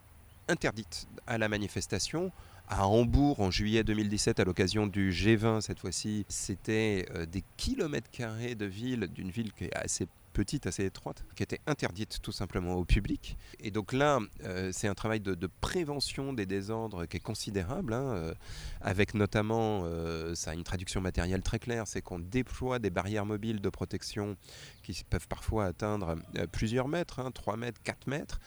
interdites 0.49 1.07
à 1.27 1.39
la 1.39 1.49
manifestation 1.49 2.31
à 2.69 2.87
Hambourg 2.87 3.41
en 3.41 3.51
juillet 3.51 3.85
2017 3.85 4.41
à 4.41 4.45
l'occasion 4.45 4.87
du 4.87 5.11
G20 5.11 5.61
cette 5.61 5.81
fois-ci, 5.81 6.25
c'était 6.29 7.07
euh, 7.15 7.27
des 7.27 7.45
kilomètres 7.57 8.11
carrés 8.11 8.55
de 8.55 8.67
ville, 8.67 9.09
d'une 9.15 9.31
ville 9.31 9.53
qui 9.53 9.65
est 9.65 9.77
assez 9.77 10.07
petite, 10.35 10.67
assez 10.67 10.85
étroite, 10.85 11.25
qui 11.35 11.43
était 11.43 11.61
interdite 11.67 12.19
tout 12.21 12.33
simplement 12.33 12.75
au 12.75 12.85
public. 12.85 13.39
Et 13.61 13.71
donc 13.71 13.93
là, 13.93 14.19
euh, 14.43 14.71
c'est 14.73 14.89
un 14.89 14.95
travail 14.95 15.21
de, 15.21 15.35
prévention 15.61 16.33
des 16.33 16.45
désordres 16.45 17.07
qui 17.07 17.17
est 17.17 17.21
considérable, 17.21 17.95
hein, 17.95 18.15
euh, 18.15 18.35
avec 18.81 19.15
notamment, 19.15 19.83
euh, 19.85 20.35
ça 20.35 20.51
a 20.51 20.55
une 20.55 20.65
traduction 20.65 21.01
matérielle 21.01 21.43
très 21.43 21.59
claire, 21.59 21.87
c'est 21.87 22.03
qu'on 22.03 22.19
déploie 22.19 22.79
des 22.79 22.91
barrières 22.91 23.25
mobiles 23.25 23.61
de 23.61 23.69
protection 23.71 24.37
qui 24.83 25.05
peuvent 25.09 25.29
parfois 25.29 25.67
atteindre 25.67 26.17
plusieurs 26.53 26.89
mètres, 26.89 27.21
hein, 27.21 27.31
3 27.31 27.57
mètres, 27.57 27.81
4 27.85 28.07
mètres, 28.09 28.41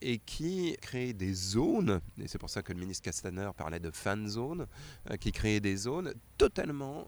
et 0.00 0.18
qui 0.26 0.76
créent 0.80 1.12
des 1.12 1.32
zones, 1.32 2.00
et 2.20 2.26
c'est 2.26 2.38
pour 2.38 2.50
ça 2.50 2.62
que 2.62 2.72
le 2.72 2.80
ministre 2.80 3.04
Castaner 3.04 3.50
parlait 3.56 3.78
de 3.78 3.90
fan 3.92 4.26
zone, 4.26 4.66
qui 5.20 5.30
créent 5.30 5.60
des 5.60 5.76
zones 5.76 6.12
totalement 6.38 7.06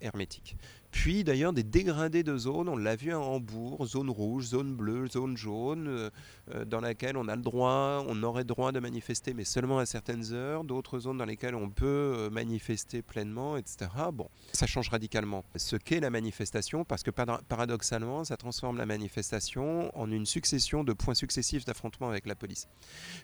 hermétiques. 0.00 0.56
Puis 0.90 1.24
d'ailleurs 1.24 1.52
des 1.52 1.62
dégradés 1.62 2.22
de 2.22 2.36
zones, 2.36 2.68
on 2.68 2.76
l'a 2.76 2.96
vu 2.96 3.12
à 3.12 3.20
Hambourg, 3.20 3.86
zone 3.86 4.10
rouge, 4.10 4.46
zone 4.46 4.74
bleue, 4.74 5.08
zone 5.08 5.36
jaune, 5.36 5.86
euh, 5.88 6.10
euh, 6.54 6.64
dans 6.64 6.80
laquelle 6.80 7.16
on 7.16 7.28
a 7.28 7.36
le 7.36 7.42
droit, 7.42 8.04
on 8.08 8.22
aurait 8.22 8.44
droit 8.44 8.72
de 8.72 8.80
manifester, 8.80 9.32
mais 9.32 9.44
seulement 9.44 9.78
à 9.78 9.86
certaines 9.86 10.32
heures, 10.32 10.64
d'autres 10.64 10.98
zones 10.98 11.18
dans 11.18 11.24
lesquelles 11.24 11.54
on 11.54 11.70
peut 11.70 11.86
euh, 11.86 12.30
manifester 12.30 13.02
pleinement, 13.02 13.56
etc. 13.56 13.90
Bon, 14.12 14.28
ça 14.52 14.66
change 14.66 14.88
radicalement 14.88 15.44
ce 15.56 15.76
qu'est 15.76 16.00
la 16.00 16.10
manifestation, 16.10 16.84
parce 16.84 17.02
que 17.02 17.10
paradoxalement, 17.10 18.24
ça 18.24 18.36
transforme 18.36 18.76
la 18.76 18.86
manifestation 18.86 19.96
en 19.98 20.10
une 20.10 20.26
succession 20.26 20.82
de 20.82 20.92
points 20.92 21.14
successifs 21.14 21.64
d'affrontement 21.64 22.08
avec 22.08 22.26
la 22.26 22.34
police. 22.34 22.68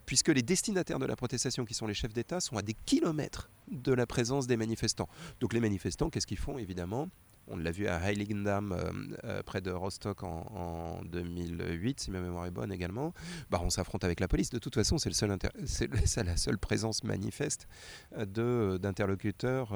Puisque 0.07 0.29
les 0.29 0.43
destinataires 0.43 0.99
de 0.99 1.07
la 1.07 1.17
protestation, 1.17 1.65
qui 1.65 1.75
sont 1.75 1.87
les 1.87 1.95
chefs 1.95 2.13
d'État, 2.13 2.41
sont 2.41 2.57
à 2.57 2.63
des 2.63 2.75
kilomètres 2.87 3.51
de 3.71 3.93
la 3.93 4.07
présence 4.07 4.47
des 4.47 4.57
manifestants. 4.57 5.09
Donc 5.41 5.53
les 5.53 5.61
manifestants, 5.61 6.11
qu'est-ce 6.11 6.27
qu'ils 6.27 6.39
font 6.39 6.59
Évidemment, 6.59 7.09
on 7.49 7.57
l'a 7.57 7.71
vu 7.71 7.87
à 7.87 7.99
Heiligendamm, 7.99 8.73
euh, 8.73 8.93
euh, 9.25 9.43
près 9.43 9.61
de 9.61 9.71
Rostock 9.71 10.23
en, 10.23 10.47
en, 10.55 11.05
2008, 11.05 12.01
si 12.01 12.11
ma 12.11 12.21
mémoire 12.21 12.47
est 12.47 12.51
bonne 12.51 12.73
également. 12.73 13.13
Bah, 13.51 13.61
on 13.63 13.71
s'affronte 13.71 14.05
avec 14.05 14.21
la 14.21 14.29
police. 14.29 14.51
De 14.51 14.59
toute 14.59 14.75
façon, 14.75 14.99
c'est 14.99 15.11
la 16.25 16.37
seule 16.37 16.59
présence 16.59 17.05
manifeste 17.05 17.69
euh, 18.17 18.79
d'interlocuteurs 18.79 19.73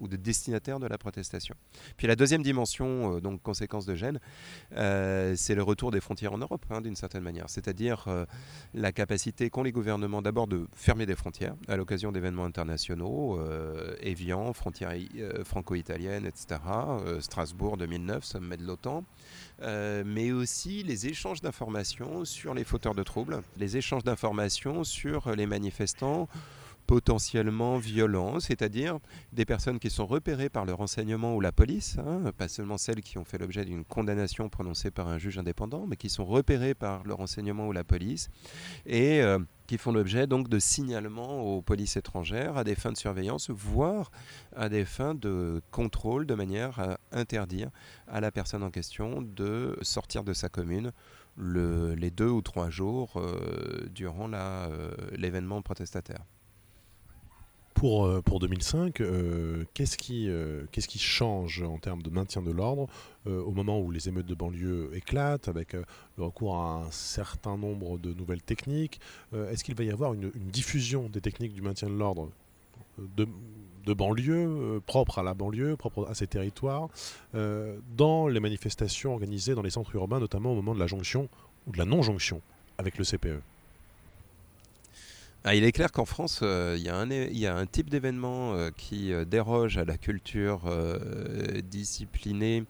ou 0.00 0.08
de 0.08 0.16
destinataires 0.16 0.78
de 0.78 0.86
la 0.86 0.98
protestation. 0.98 1.54
Puis 1.96 2.06
la 2.06 2.16
deuxième 2.16 2.42
dimension, 2.42 3.18
donc 3.20 3.42
conséquence 3.42 3.86
de 3.86 3.94
Gênes, 3.94 4.20
c'est 4.70 5.54
le 5.54 5.62
retour 5.62 5.90
des 5.90 6.00
frontières 6.00 6.32
en 6.32 6.38
Europe, 6.38 6.64
hein, 6.70 6.80
d'une 6.80 6.96
certaine 6.96 7.22
manière. 7.22 7.48
C'est-à-dire 7.48 8.06
la 8.74 8.92
capacité 8.92 9.50
qu'ont 9.50 9.62
les 9.62 9.72
gouvernements 9.72 10.22
d'abord 10.22 10.46
de 10.46 10.66
fermer 10.74 11.06
des 11.06 11.16
frontières 11.16 11.54
à 11.68 11.76
l'occasion 11.76 12.12
d'événements 12.12 12.44
internationaux, 12.44 13.40
Évian, 14.00 14.52
frontières 14.52 14.94
franco-italiennes, 15.44 16.26
etc. 16.26 16.58
Strasbourg 17.20 17.76
2009, 17.76 18.24
sommet 18.24 18.56
de 18.56 18.64
l'OTAN, 18.64 19.04
euh, 19.62 20.02
mais 20.06 20.32
aussi 20.32 20.82
les 20.82 21.06
échanges 21.06 21.40
d'informations 21.40 22.24
sur 22.24 22.54
les 22.54 22.64
fauteurs 22.64 22.94
de 22.94 23.02
troubles, 23.02 23.42
les 23.56 23.76
échanges 23.76 24.04
d'informations 24.04 24.84
sur 24.84 25.34
les 25.34 25.46
manifestants 25.46 26.28
potentiellement 26.88 27.76
violents, 27.76 28.40
c'est-à-dire 28.40 28.98
des 29.34 29.44
personnes 29.44 29.78
qui 29.78 29.90
sont 29.90 30.06
repérées 30.06 30.48
par 30.48 30.64
le 30.64 30.72
renseignement 30.72 31.36
ou 31.36 31.40
la 31.40 31.52
police, 31.52 31.98
hein, 31.98 32.32
pas 32.36 32.48
seulement 32.48 32.78
celles 32.78 33.02
qui 33.02 33.18
ont 33.18 33.26
fait 33.26 33.36
l'objet 33.36 33.66
d'une 33.66 33.84
condamnation 33.84 34.48
prononcée 34.48 34.90
par 34.90 35.06
un 35.06 35.18
juge 35.18 35.38
indépendant, 35.38 35.86
mais 35.86 35.96
qui 35.96 36.08
sont 36.08 36.24
repérées 36.24 36.74
par 36.74 37.04
le 37.04 37.12
renseignement 37.12 37.68
ou 37.68 37.72
la 37.72 37.84
police, 37.84 38.30
et 38.86 39.20
euh, 39.20 39.38
qui 39.68 39.78
font 39.78 39.92
l'objet 39.92 40.26
donc 40.26 40.48
de 40.48 40.58
signalements 40.58 41.42
aux 41.42 41.62
polices 41.62 41.96
étrangères 41.96 42.56
à 42.56 42.64
des 42.64 42.74
fins 42.74 42.90
de 42.90 42.96
surveillance, 42.96 43.50
voire 43.50 44.10
à 44.56 44.68
des 44.68 44.84
fins 44.84 45.14
de 45.14 45.62
contrôle, 45.70 46.26
de 46.26 46.34
manière 46.34 46.80
à 46.80 46.98
interdire 47.12 47.70
à 48.08 48.20
la 48.20 48.32
personne 48.32 48.62
en 48.62 48.70
question 48.70 49.22
de 49.22 49.78
sortir 49.82 50.24
de 50.24 50.32
sa 50.32 50.48
commune 50.48 50.90
le, 51.36 51.94
les 51.94 52.10
deux 52.10 52.28
ou 52.28 52.40
trois 52.40 52.70
jours 52.70 53.12
euh, 53.16 53.86
durant 53.94 54.28
l'événement 55.12 55.62
protestataire 55.62 56.24
pour, 57.78 58.06
euh, 58.06 58.20
pour 58.20 58.40
2005, 58.40 59.00
euh, 59.00 59.64
qu'est-ce 59.72 59.96
qui, 59.96 60.28
euh, 60.28 60.64
qui 60.72 60.98
change 60.98 61.62
en 61.62 61.78
termes 61.78 62.02
de 62.02 62.10
maintien 62.10 62.42
de 62.42 62.50
l'ordre 62.50 62.86
au 63.26 63.50
moment 63.50 63.78
où 63.78 63.90
les 63.90 64.08
émeutes 64.08 64.26
de 64.26 64.34
banlieue 64.34 64.90
éclatent, 64.94 65.48
avec 65.48 65.74
le 65.74 66.24
recours 66.24 66.56
à 66.56 66.76
un 66.86 66.90
certain 66.90 67.58
nombre 67.58 67.98
de 67.98 68.14
nouvelles 68.14 68.40
techniques 68.40 69.00
Est-ce 69.34 69.64
qu'il 69.64 69.74
va 69.74 69.84
y 69.84 69.90
avoir 69.90 70.14
une, 70.14 70.30
une, 70.34 70.48
diffusion 70.48 71.10
des 71.10 71.20
techniques 71.20 71.52
du 71.52 71.60
maintien 71.60 71.88
de 71.90 71.94
l'ordre 71.94 72.30
de, 72.96 73.28
de 73.84 73.92
banlieue, 73.92 74.80
propre 74.86 75.18
à 75.18 75.22
la 75.22 75.34
banlieue, 75.34 75.76
propre 75.76 76.06
à 76.08 76.14
ces 76.14 76.26
territoires, 76.26 76.88
dans 77.34 78.28
les 78.28 78.40
manifestations 78.40 79.12
organisées 79.12 79.54
dans 79.54 79.60
les 79.60 79.68
centres 79.68 79.94
urbains, 79.94 80.20
notamment 80.20 80.52
au 80.52 80.54
moment 80.54 80.74
de 80.74 80.80
la 80.80 80.86
jonction 80.86 81.28
ou 81.66 81.72
de 81.72 81.76
la 81.76 81.84
non-jonction 81.84 82.40
avec 82.78 82.96
le 82.96 83.04
CPE 83.04 83.42
ah, 85.44 85.54
il 85.54 85.62
est 85.62 85.72
clair 85.72 85.92
qu'en 85.92 86.04
France, 86.04 86.40
euh, 86.42 86.74
il, 86.76 86.82
y 87.38 87.46
a 87.46 87.56
un 87.56 87.66
type 87.66 87.88
d'événement 87.90 88.54
euh, 88.54 88.70
qui 88.76 89.12
euh, 89.12 89.24
déroge 89.24 89.78
à 89.78 89.84
la 89.84 89.96
culture 89.96 90.62
disciplinée 91.64 92.64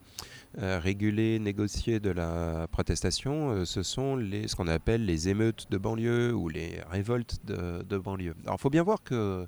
réguler, 0.57 1.37
négocier 1.37 1.99
de 1.99 2.09
la 2.09 2.67
protestation, 2.71 3.65
ce 3.65 3.83
sont 3.83 4.17
ce 4.17 4.55
qu'on 4.55 4.67
appelle 4.67 5.05
les 5.05 5.29
émeutes 5.29 5.67
de 5.69 5.77
banlieue 5.77 6.33
ou 6.33 6.49
les 6.49 6.79
révoltes 6.89 7.37
de, 7.45 7.97
banlieue. 7.97 8.33
Alors 8.43 8.55
il 8.57 8.61
faut 8.61 8.71
bien 8.71 8.81
voir 8.81 9.03
que 9.03 9.45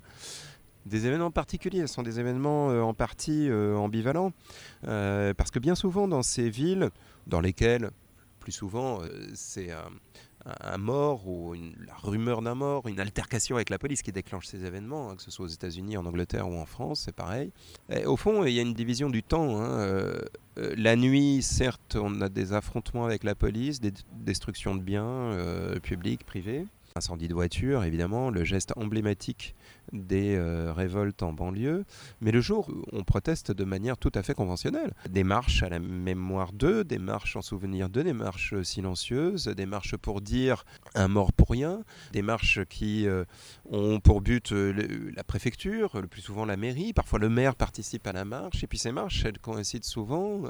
des 0.86 1.06
événements 1.06 1.32
particuliers, 1.32 1.88
sont 1.88 2.04
des 2.04 2.20
événements 2.20 2.68
en 2.68 2.94
partie 2.94 3.50
ambivalents, 3.50 4.32
parce 4.82 5.50
que 5.50 5.58
bien 5.58 5.74
souvent 5.74 6.06
dans 6.06 6.22
ces 6.22 6.48
villes, 6.50 6.90
dans 7.26 7.40
lesquelles 7.40 7.90
plus 8.38 8.52
souvent 8.52 9.00
c'est 9.34 9.70
un 10.44 10.78
mort 10.78 11.28
ou 11.28 11.54
la 11.54 11.94
rumeur 11.94 12.42
d'un 12.42 12.54
mort, 12.54 12.88
une 12.88 13.00
altercation 13.00 13.56
avec 13.56 13.70
la 13.70 13.78
police 13.78 14.02
qui 14.02 14.12
déclenche 14.12 14.46
ces 14.46 14.64
événements, 14.64 15.10
hein, 15.10 15.16
que 15.16 15.22
ce 15.22 15.30
soit 15.30 15.44
aux 15.44 15.48
États-Unis, 15.48 15.96
en 15.96 16.06
Angleterre 16.06 16.48
ou 16.48 16.58
en 16.58 16.66
France, 16.66 17.02
c'est 17.04 17.14
pareil. 17.14 17.52
au 18.06 18.16
fond, 18.16 18.44
il 18.44 18.52
y 18.52 18.58
a 18.58 18.62
une 18.62 18.74
division 18.74 19.10
du 19.10 19.22
temps. 19.22 19.60
Hein, 19.60 19.70
euh, 19.80 20.20
euh, 20.58 20.74
la 20.76 20.96
nuit, 20.96 21.42
certes, 21.42 21.96
on 22.00 22.20
a 22.20 22.28
des 22.28 22.52
affrontements 22.52 23.04
avec 23.04 23.24
la 23.24 23.34
police, 23.34 23.80
des 23.80 23.92
destructions 24.12 24.74
de 24.74 24.82
biens 24.82 25.04
euh, 25.04 25.78
publics, 25.80 26.24
privés. 26.24 26.66
Incendie 26.94 27.28
de 27.28 27.34
voiture, 27.34 27.84
évidemment, 27.84 28.30
le 28.30 28.44
geste 28.44 28.72
emblématique 28.76 29.54
des 29.92 30.36
euh, 30.36 30.72
révoltes 30.72 31.22
en 31.22 31.32
banlieue. 31.32 31.84
Mais 32.20 32.30
le 32.30 32.40
jour 32.40 32.68
où 32.68 32.82
on 32.92 33.02
proteste 33.02 33.52
de 33.52 33.64
manière 33.64 33.96
tout 33.96 34.12
à 34.14 34.22
fait 34.22 34.34
conventionnelle, 34.34 34.92
des 35.08 35.24
marches 35.24 35.62
à 35.62 35.68
la 35.68 35.78
mémoire 35.78 36.52
d'eux, 36.52 36.84
des 36.84 36.98
marches 36.98 37.36
en 37.36 37.42
souvenir 37.42 37.88
d'eux, 37.88 38.04
des 38.04 38.12
marches 38.12 38.60
silencieuses, 38.62 39.46
des 39.46 39.66
marches 39.66 39.96
pour 39.96 40.20
dire 40.20 40.64
un 40.94 41.08
mort 41.08 41.32
pour 41.32 41.50
rien, 41.50 41.82
des 42.12 42.22
marches 42.22 42.64
qui 42.68 43.06
euh, 43.06 43.24
ont 43.70 44.00
pour 44.00 44.20
but 44.20 44.52
euh, 44.52 45.10
la 45.14 45.24
préfecture, 45.24 46.00
le 46.00 46.06
plus 46.06 46.22
souvent 46.22 46.44
la 46.44 46.56
mairie, 46.56 46.92
parfois 46.92 47.18
le 47.18 47.28
maire 47.28 47.54
participe 47.54 48.06
à 48.06 48.12
la 48.12 48.24
marche, 48.24 48.62
et 48.64 48.66
puis 48.66 48.78
ces 48.78 48.92
marches, 48.92 49.24
elles 49.24 49.38
coïncident 49.38 49.84
souvent 49.84 50.42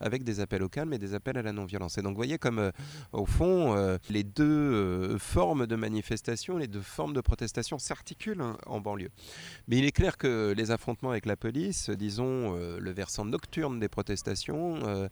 avec 0.00 0.24
des 0.24 0.40
appels 0.40 0.62
au 0.62 0.68
calme 0.68 0.92
et 0.92 0.98
des 0.98 1.14
appels 1.14 1.38
à 1.38 1.42
la 1.42 1.52
non-violence. 1.52 1.98
Et 1.98 2.02
donc 2.02 2.12
vous 2.12 2.16
voyez 2.16 2.38
comme, 2.38 2.72
au 3.12 3.26
fond, 3.26 3.98
les 4.08 4.22
deux 4.22 5.18
formes 5.18 5.66
de 5.66 5.76
manifestation, 5.82 6.56
les 6.56 6.68
deux 6.68 6.80
formes 6.80 7.12
de 7.12 7.20
protestation 7.20 7.78
s'articulent 7.78 8.40
hein, 8.40 8.56
en 8.66 8.80
banlieue. 8.80 9.10
Mais 9.68 9.78
il 9.78 9.84
est 9.84 9.92
clair 9.92 10.16
que 10.16 10.54
les 10.56 10.70
affrontements 10.70 11.10
avec 11.10 11.26
la 11.26 11.36
police, 11.36 11.90
disons 11.90 12.56
euh, 12.56 12.78
le 12.78 12.92
versant 12.92 13.24
nocturne 13.24 13.80
des 13.80 13.88
protestations, 13.88 14.80
euh, 14.86 15.08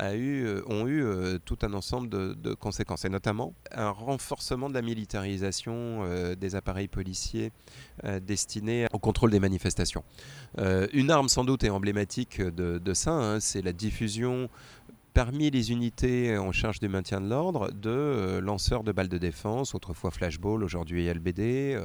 euh, 0.00 0.62
ont 0.66 0.88
eu 0.88 1.04
tout 1.44 1.58
un 1.62 1.72
ensemble 1.74 2.08
de, 2.08 2.54
conséquences, 2.54 3.04
et 3.04 3.08
notamment 3.08 3.54
un 3.70 3.90
renforcement 3.90 4.68
de 4.68 4.74
la 4.74 4.82
militarisation 4.82 6.34
des 6.34 6.54
appareils 6.54 6.88
policiers 6.88 7.52
destinés 8.22 8.86
au 8.92 8.98
contrôle 8.98 9.30
des 9.30 9.40
manifestations. 9.40 10.04
une 10.92 11.10
arme 11.10 11.28
sans 11.28 11.44
doute 11.44 11.64
est 11.64 11.70
emblématique 11.70 12.40
de, 12.40 12.94
ça, 12.94 13.12
hein, 13.12 13.40
c'est 13.40 13.62
la 13.62 13.72
diffusion 13.72 14.48
parmi 15.14 15.48
les 15.50 15.70
unités 15.70 16.36
en 16.36 16.50
charge 16.50 16.80
du 16.80 16.88
maintien 16.88 17.20
de 17.20 17.28
l'ordre 17.28 17.70
de 17.70 18.40
lanceurs 18.42 18.82
de 18.82 18.90
balles 18.90 19.08
de 19.08 19.16
défense, 19.18 19.74
autrefois 19.74 20.10
flashball, 20.10 20.62
aujourd'hui 20.64 21.08
LBD, 21.12 21.78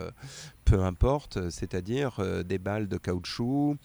peu 0.70 0.84
importe, 0.84 1.50
c'est-à-dire 1.50 2.20
euh, 2.20 2.44
des 2.44 2.60
balles 2.60 2.88
de 2.88 2.98
caoutchouc 2.98 3.76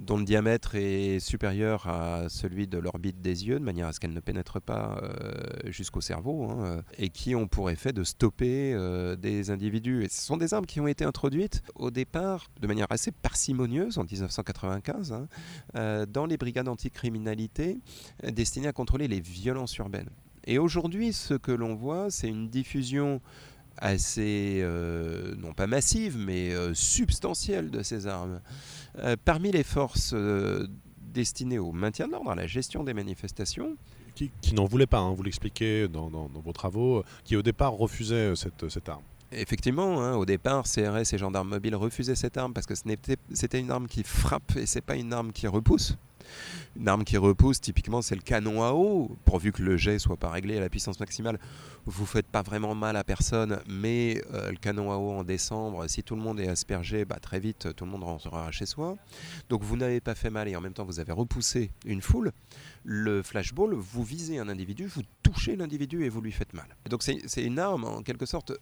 dont 0.00 0.18
le 0.18 0.24
diamètre 0.24 0.74
est 0.74 1.20
supérieur 1.20 1.86
à 1.86 2.28
celui 2.28 2.66
de 2.66 2.78
l'orbite 2.78 3.22
des 3.22 3.46
yeux, 3.46 3.60
de 3.60 3.64
manière 3.64 3.86
à 3.86 3.92
ce 3.92 4.00
qu'elles 4.00 4.12
ne 4.12 4.20
pénètrent 4.20 4.60
pas 4.60 4.98
euh, 5.02 5.70
jusqu'au 5.70 6.00
cerveau, 6.00 6.50
hein, 6.50 6.82
et 6.98 7.10
qui 7.10 7.36
ont 7.36 7.46
pour 7.46 7.70
effet 7.70 7.92
de 7.92 8.02
stopper 8.02 8.74
euh, 8.74 9.14
des 9.14 9.50
individus. 9.50 10.08
Ce 10.10 10.22
sont 10.22 10.36
des 10.36 10.52
armes 10.52 10.66
qui 10.66 10.80
ont 10.80 10.88
été 10.88 11.04
introduites 11.04 11.62
au 11.76 11.92
départ 11.92 12.50
de 12.60 12.66
manière 12.66 12.90
assez 12.90 13.12
parcimonieuse 13.12 13.98
en 13.98 14.04
1995 14.04 15.12
hein, 15.12 16.06
dans 16.06 16.26
les 16.26 16.36
brigades 16.36 16.68
anticriminalité 16.68 17.78
destinées 18.24 18.68
à 18.68 18.72
contrôler 18.72 19.06
les 19.06 19.20
violences 19.20 19.76
urbaines. 19.76 20.10
Et 20.44 20.58
aujourd'hui, 20.58 21.12
ce 21.12 21.34
que 21.34 21.52
l'on 21.52 21.76
voit, 21.76 22.10
c'est 22.10 22.28
une 22.28 22.48
diffusion 22.48 23.20
assez, 23.78 24.60
euh, 24.62 25.34
non 25.36 25.52
pas 25.52 25.66
massive, 25.66 26.16
mais 26.18 26.52
euh, 26.52 26.74
substantielle 26.74 27.70
de 27.70 27.82
ces 27.82 28.06
armes. 28.06 28.40
Euh, 28.98 29.16
parmi 29.24 29.50
les 29.52 29.62
forces 29.62 30.14
destinées 31.12 31.58
au 31.58 31.72
maintien 31.72 32.06
de 32.06 32.12
l'ordre, 32.12 32.30
à 32.30 32.34
la 32.34 32.46
gestion 32.46 32.84
des 32.84 32.94
manifestations, 32.94 33.76
qui, 34.14 34.54
n'en 34.54 34.66
voulaient 34.66 34.86
pas, 34.86 34.98
hein, 34.98 35.14
vous 35.14 35.22
l'expliquez 35.22 35.88
dans, 35.88 36.08
vos 36.08 36.52
travaux, 36.52 37.02
qui 37.24 37.34
au 37.34 37.42
départ 37.42 37.72
refusaient 37.72 38.36
cette, 38.36 38.68
cette 38.68 38.88
arme. 38.88 39.02
Effectivement, 39.32 40.02
hein, 40.02 40.14
au 40.14 40.26
départ, 40.26 40.64
CRS 40.64 41.14
et 41.14 41.18
gendarmes 41.18 41.48
mobiles 41.48 41.74
refusaient 41.74 42.14
cette 42.14 42.36
arme 42.36 42.52
parce 42.52 42.66
que 42.66 42.74
c'était 42.74 43.58
une 43.58 43.70
arme 43.70 43.86
qui 43.86 44.02
frappe 44.04 44.56
et 44.56 44.66
c'est 44.66 44.82
pas 44.82 44.96
une 44.96 45.12
arme 45.12 45.32
qui 45.32 45.46
repousse. 45.46 45.96
Une 46.76 46.88
arme 46.88 47.04
qui 47.04 47.16
repousse, 47.16 47.60
typiquement, 47.60 48.02
c'est 48.02 48.14
le 48.14 48.22
canon 48.22 48.62
à 48.62 48.72
eau. 48.72 49.16
Pourvu 49.24 49.52
que 49.52 49.62
le 49.62 49.76
jet 49.76 49.98
soit 49.98 50.16
pas 50.16 50.30
réglé 50.30 50.56
à 50.56 50.60
la 50.60 50.68
puissance 50.68 51.00
maximale, 51.00 51.38
vous 51.86 52.06
faites 52.06 52.26
pas 52.26 52.42
vraiment 52.42 52.74
mal 52.74 52.96
à 52.96 53.04
personne. 53.04 53.60
Mais 53.68 54.22
euh, 54.32 54.50
le 54.50 54.56
canon 54.56 54.92
à 54.92 54.96
eau 54.96 55.12
en 55.12 55.24
décembre, 55.24 55.86
si 55.88 56.02
tout 56.02 56.16
le 56.16 56.22
monde 56.22 56.40
est 56.40 56.48
aspergé, 56.48 57.04
bah, 57.04 57.18
très 57.20 57.40
vite, 57.40 57.74
tout 57.74 57.84
le 57.84 57.90
monde 57.90 58.04
rentrera 58.04 58.50
chez 58.50 58.66
soi. 58.66 58.96
Donc 59.48 59.62
vous 59.62 59.76
n'avez 59.76 60.00
pas 60.00 60.14
fait 60.14 60.30
mal 60.30 60.48
et 60.48 60.56
en 60.56 60.60
même 60.60 60.72
temps, 60.74 60.84
vous 60.84 61.00
avez 61.00 61.12
repoussé 61.12 61.70
une 61.84 62.02
foule. 62.02 62.32
Le 62.84 63.22
flashball, 63.22 63.74
vous 63.74 64.02
visez 64.02 64.38
un 64.38 64.48
individu, 64.48 64.86
vous 64.86 65.02
touchez 65.22 65.56
l'individu 65.56 66.04
et 66.04 66.08
vous 66.08 66.20
lui 66.20 66.32
faites 66.32 66.54
mal. 66.54 66.66
Donc 66.88 67.02
c'est 67.02 67.42
une 67.42 67.58
arme 67.58 67.84
en 67.84 68.02
quelque 68.02 68.26
sorte 68.26 68.52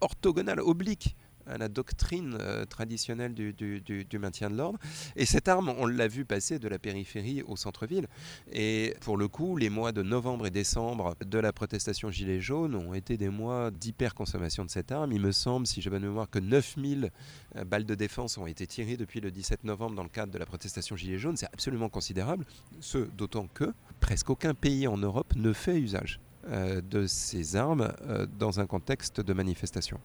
orthogonale, 0.00 0.60
oblique 0.60 1.16
à 1.48 1.58
la 1.58 1.68
doctrine 1.68 2.36
euh, 2.40 2.64
traditionnelle 2.64 3.34
du, 3.34 4.18
maintien 4.18 4.50
de 4.50 4.56
l'ordre. 4.56 4.78
Et 5.16 5.26
cette 5.26 5.48
arme, 5.48 5.72
on 5.78 5.86
l'a 5.86 6.08
vu 6.08 6.24
passer 6.24 6.58
de 6.58 6.68
la 6.68 6.78
périphérie 6.78 7.42
au 7.42 7.56
centre-ville. 7.56 8.06
Et 8.52 8.94
pour 9.00 9.16
le 9.16 9.28
coup, 9.28 9.56
les 9.56 9.70
mois 9.70 9.92
de 9.92 10.02
novembre 10.02 10.46
et 10.46 10.50
décembre 10.50 11.16
de 11.24 11.38
la 11.38 11.52
protestation 11.52 12.10
Gilets 12.10 12.40
jaunes 12.40 12.74
ont 12.74 12.94
été 12.94 13.16
des 13.16 13.28
mois 13.28 13.70
d'hyperconsommation 13.70 14.64
de 14.64 14.70
cette 14.70 14.92
arme. 14.92 15.12
Il 15.12 15.20
me 15.20 15.32
semble, 15.32 15.66
si 15.66 15.80
j'ai 15.80 15.90
bonne 15.90 16.02
mémoire, 16.02 16.28
que 16.30 16.38
9000 16.38 17.10
euh, 17.56 17.64
balles 17.64 17.86
de 17.86 17.94
défense 17.94 18.38
ont 18.38 18.46
été 18.46 18.66
tirées 18.66 18.96
depuis 18.96 19.20
le 19.20 19.30
17 19.30 19.64
novembre 19.64 19.94
dans 19.94 20.02
le 20.02 20.08
cadre 20.08 20.32
de 20.32 20.38
la 20.38 20.46
protestation 20.46 20.96
Gilets 20.96 21.18
jaunes. 21.18 21.36
C'est 21.36 21.46
absolument 21.52 21.88
considérable. 21.88 22.44
Ce 22.80 22.98
d'autant 22.98 23.48
que 23.52 23.72
presque 24.00 24.30
aucun 24.30 24.54
pays 24.54 24.86
en 24.86 24.96
Europe 24.96 25.34
ne 25.36 25.52
fait 25.52 25.78
usage 25.78 26.20
euh, 26.48 26.80
de 26.80 27.06
ces 27.06 27.56
armes 27.56 27.92
dans 28.38 28.60
un 28.60 28.66
contexte 28.66 29.20
de 29.20 29.32
manifestation 29.32 30.00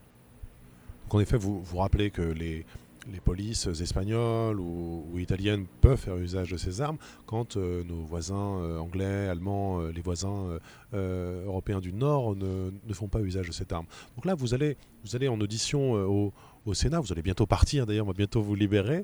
en 1.13 1.19
effet, 1.19 1.37
vous 1.37 1.61
vous 1.61 1.77
rappelez 1.77 2.11
que 2.11 2.21
les, 2.21 2.65
polices 3.23 3.67
espagnoles 3.67 4.59
ou, 4.59 5.19
italiennes 5.19 5.65
peuvent 5.81 5.97
faire 5.97 6.15
usage 6.15 6.51
de 6.51 6.57
ces 6.57 6.81
armes 6.81 6.97
quand 7.25 7.57
euh, 7.57 7.83
nos 7.83 8.01
voisins 8.03 8.59
euh, 8.59 8.77
anglais, 8.77 9.27
allemands, 9.27 9.81
euh, 9.81 9.91
les 9.91 10.01
voisins 10.01 10.57
européens 10.93 11.81
du 11.81 11.91
Nord 11.91 12.35
ne, 12.35 12.71
ne, 12.85 12.93
font 12.93 13.07
pas 13.07 13.19
usage 13.19 13.47
de 13.47 13.51
cette 13.51 13.73
arme. 13.73 13.85
Donc 14.15 14.25
là, 14.25 14.35
vous 14.35 14.53
allez, 14.53 14.77
vous 15.03 15.15
allez 15.15 15.27
en 15.27 15.39
audition 15.39 15.93
au, 15.93 16.33
Sénat, 16.73 17.01
vous 17.01 17.11
allez 17.11 17.21
bientôt 17.21 17.45
partir 17.45 17.85
d'ailleurs, 17.85 18.05
on 18.05 18.09
va 18.09 18.13
bientôt 18.13 18.41
vous 18.41 18.55
libérer. 18.55 19.03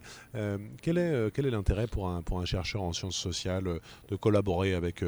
quel 0.81 0.97
est 0.97 1.33
quel 1.33 1.45
est 1.45 1.51
l'intérêt 1.51 1.87
pour 1.87 2.07
un, 2.07 2.21
pour 2.21 2.39
un 2.39 2.45
chercheur 2.45 2.83
en 2.83 2.93
sciences 2.93 3.17
sociales 3.17 3.81
de 4.07 4.15
collaborer 4.15 4.75
avec 4.75 5.03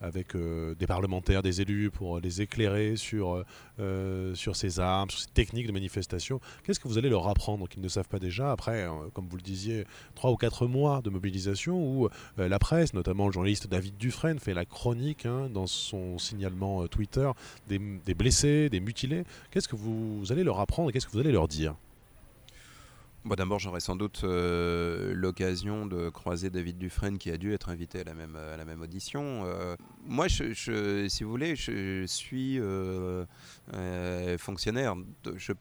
avec 0.00 0.34
euh, 0.34 0.74
des 0.74 0.86
parlementaires, 0.86 1.42
des 1.42 1.60
élus 1.60 1.90
pour 1.90 2.20
les 2.20 2.42
éclairer 2.42 2.96
sur, 2.96 3.34
euh, 3.34 3.44
euh, 3.80 4.34
sur 4.34 4.56
ces 4.56 4.80
armes, 4.80 5.10
sur 5.10 5.20
ces 5.20 5.28
techniques 5.28 5.66
de 5.66 5.72
manifestation. 5.72 6.40
Qu'est-ce 6.64 6.80
que 6.80 6.88
vous 6.88 6.98
allez 6.98 7.08
leur 7.08 7.28
apprendre 7.28 7.68
qu'ils 7.68 7.82
ne 7.82 7.88
savent 7.88 8.08
pas 8.08 8.18
déjà 8.18 8.52
après, 8.52 8.86
comme 9.14 9.28
vous 9.28 9.36
le 9.36 9.42
disiez, 9.42 9.84
trois 10.14 10.30
ou 10.30 10.36
quatre 10.36 10.66
mois 10.66 11.00
de 11.02 11.10
mobilisation 11.10 11.78
où 11.78 12.08
la 12.36 12.58
presse, 12.58 12.94
notamment 12.94 13.26
le 13.26 13.32
journaliste 13.32 13.68
David 13.68 13.96
Dufresne, 13.96 14.38
fait 14.38 14.54
la 14.54 14.64
chronique 14.64 15.26
hein, 15.26 15.48
dans 15.52 15.66
son 15.66 16.18
signalement 16.18 16.86
Twitter 16.88 17.30
des, 17.68 17.78
des 17.78 18.14
blessés, 18.14 18.68
des 18.68 18.80
mutilés. 18.80 19.24
Qu'est-ce 19.50 19.68
que 19.68 19.76
vous 19.76 20.24
allez 20.30 20.44
leur 20.44 20.60
apprendre 20.60 20.90
qu'est-ce 20.92 21.06
que 21.06 21.12
vous 21.12 21.20
allez 21.20 21.32
leur 21.32 21.48
dire? 21.48 21.74
D'abord, 23.34 23.58
j'aurai 23.58 23.80
sans 23.80 23.96
doute 23.96 24.22
euh, 24.22 25.12
l'occasion 25.12 25.84
de 25.86 26.10
croiser 26.10 26.48
David 26.48 26.78
Dufresne 26.78 27.18
qui 27.18 27.30
a 27.30 27.36
dû 27.36 27.52
être 27.52 27.70
invité 27.70 28.00
à 28.00 28.04
la 28.04 28.14
même, 28.14 28.80
audition. 28.80 29.42
Euh, 29.44 29.74
moi, 30.04 30.28
si 30.28 31.24
vous 31.24 31.30
voulez, 31.30 31.56
je 31.56 32.04
suis 32.06 32.60
euh, 32.60 33.26
fonctionnaire. 34.38 34.94
Je 35.36 35.52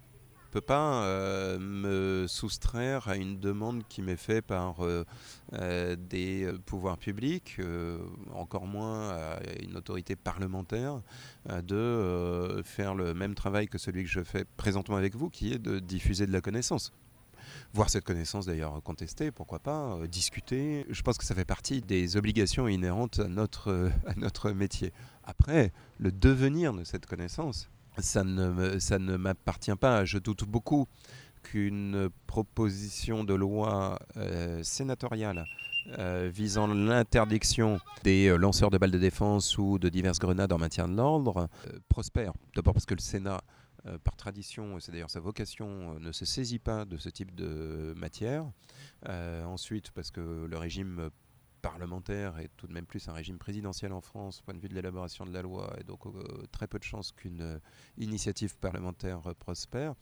peux 0.51 0.62
pas 0.62 1.58
me 1.58 2.25
soustraire 2.30 3.10
à 3.10 3.17
une 3.17 3.39
demande 3.39 3.84
qui 3.89 4.01
m'est 4.01 4.15
faite 4.15 4.45
par 4.45 4.78
des 5.51 6.49
pouvoirs 6.65 6.97
publics, 6.97 7.60
encore 8.34 8.67
moins 8.67 9.10
à 9.10 9.39
une 9.62 9.75
autorité 9.75 10.15
parlementaire, 10.15 11.01
de 11.49 12.62
faire 12.63 12.95
le 12.95 13.13
même 13.13 13.36
travail 13.36 13.67
que 13.67 13.78
celui 13.78 14.04
que 14.04 14.10
je 14.10 14.23
fais 14.23 14.45
présentement 14.56 14.95
avec 14.95 15.15
vous, 15.15 15.30
qui 15.30 15.51
est 15.51 15.60
de 15.60 15.80
diffuser 15.80 16.25
de 16.25 16.32
la 16.32 16.41
connaissance 16.41 16.93
voir 17.75 17.89
cette 17.89 18.05
connaissance 18.05 18.45
d'ailleurs 18.45 18.81
contestée, 18.83 19.31
pourquoi 19.31 19.59
pas, 19.59 19.97
euh, 19.97 20.07
discuter. 20.07 20.85
Je 20.89 21.01
pense 21.01 21.17
que 21.17 21.25
ça 21.25 21.35
fait 21.35 21.45
partie 21.45 21.81
des 21.81 22.15
obligations 22.15 22.69
inhérentes 22.69 23.19
à 23.19 23.27
notre, 23.27 23.69
euh, 23.69 23.89
à 24.07 24.15
notre 24.15 24.51
métier. 24.51 24.93
Après, 25.25 25.73
le 25.99 26.11
devenir 26.11 26.73
de 26.73 26.85
cette 26.85 27.05
connaissance, 27.05 27.69
ça 27.97 28.23
ne, 28.23 28.79
ça 28.79 28.97
ne 28.97 29.17
m'appartient 29.17 29.75
pas. 29.75 30.05
Je 30.05 30.17
doute 30.17 30.45
beaucoup 30.45 30.88
qu'une 31.43 32.09
proposition 32.27 33.25
de 33.25 33.33
loi 33.33 33.99
euh, 34.17 34.63
sénatoriale 34.63 35.45
visant 36.33 36.65
l'interdiction 36.65 37.79
des 38.03 38.35
lanceurs 38.39 38.71
de 38.71 38.79
balles 38.79 38.89
de 38.89 38.97
défense 38.97 39.55
ou 39.59 39.77
de 39.77 39.88
diverses 39.88 40.17
grenades 40.17 40.51
en 40.51 40.57
maintien 40.57 40.88
de 40.88 40.95
l'ordre 40.95 41.47
prospère. 41.89 42.33
D'abord 42.55 42.73
parce 42.73 42.88
que 42.88 42.95
le 42.95 43.01
Sénat, 43.01 43.41
euh, 43.88 43.98
par 44.00 44.15
tradition, 44.15 44.80
c'est 44.80 44.91
d'ailleurs 44.91 45.10
sa 45.10 45.19
vocation, 45.19 45.95
euh, 45.95 46.00
ne 46.00 46.12
se 46.12 46.26
saisit 46.26 46.60
pas 46.60 46.86
de 46.86 46.98
ce 46.98 47.10
type 47.10 47.36
de 47.36 47.93
matière. 47.95 48.50
Euh, 49.08 49.43
ensuite, 49.43 49.91
parce 49.91 50.12
que 50.12 50.45
le 50.45 50.58
régime 50.58 51.10
parlementaire 51.62 52.38
est 52.39 52.50
tout 52.58 52.67
de 52.67 52.74
même 52.74 52.86
plus 52.86 53.08
un 53.10 53.13
régime 53.13 53.38
présidentiel 53.38 53.91
en 53.91 54.02
France, 54.02 54.41
point 54.41 54.54
de 54.54 54.60
vue 54.60 54.69
de 54.69 54.76
l'élaboration 54.76 55.26
de 55.26 55.32
la 55.32 55.41
loi, 55.41 55.76
et 55.80 55.84
donc 55.84 56.04
très 56.52 56.67
peu 56.67 56.78
de 56.78 56.84
chances 56.84 57.12
qu'une 57.12 57.60
initiative 57.98 58.56
parlementaire 58.58 59.21
prospère. 59.39 59.95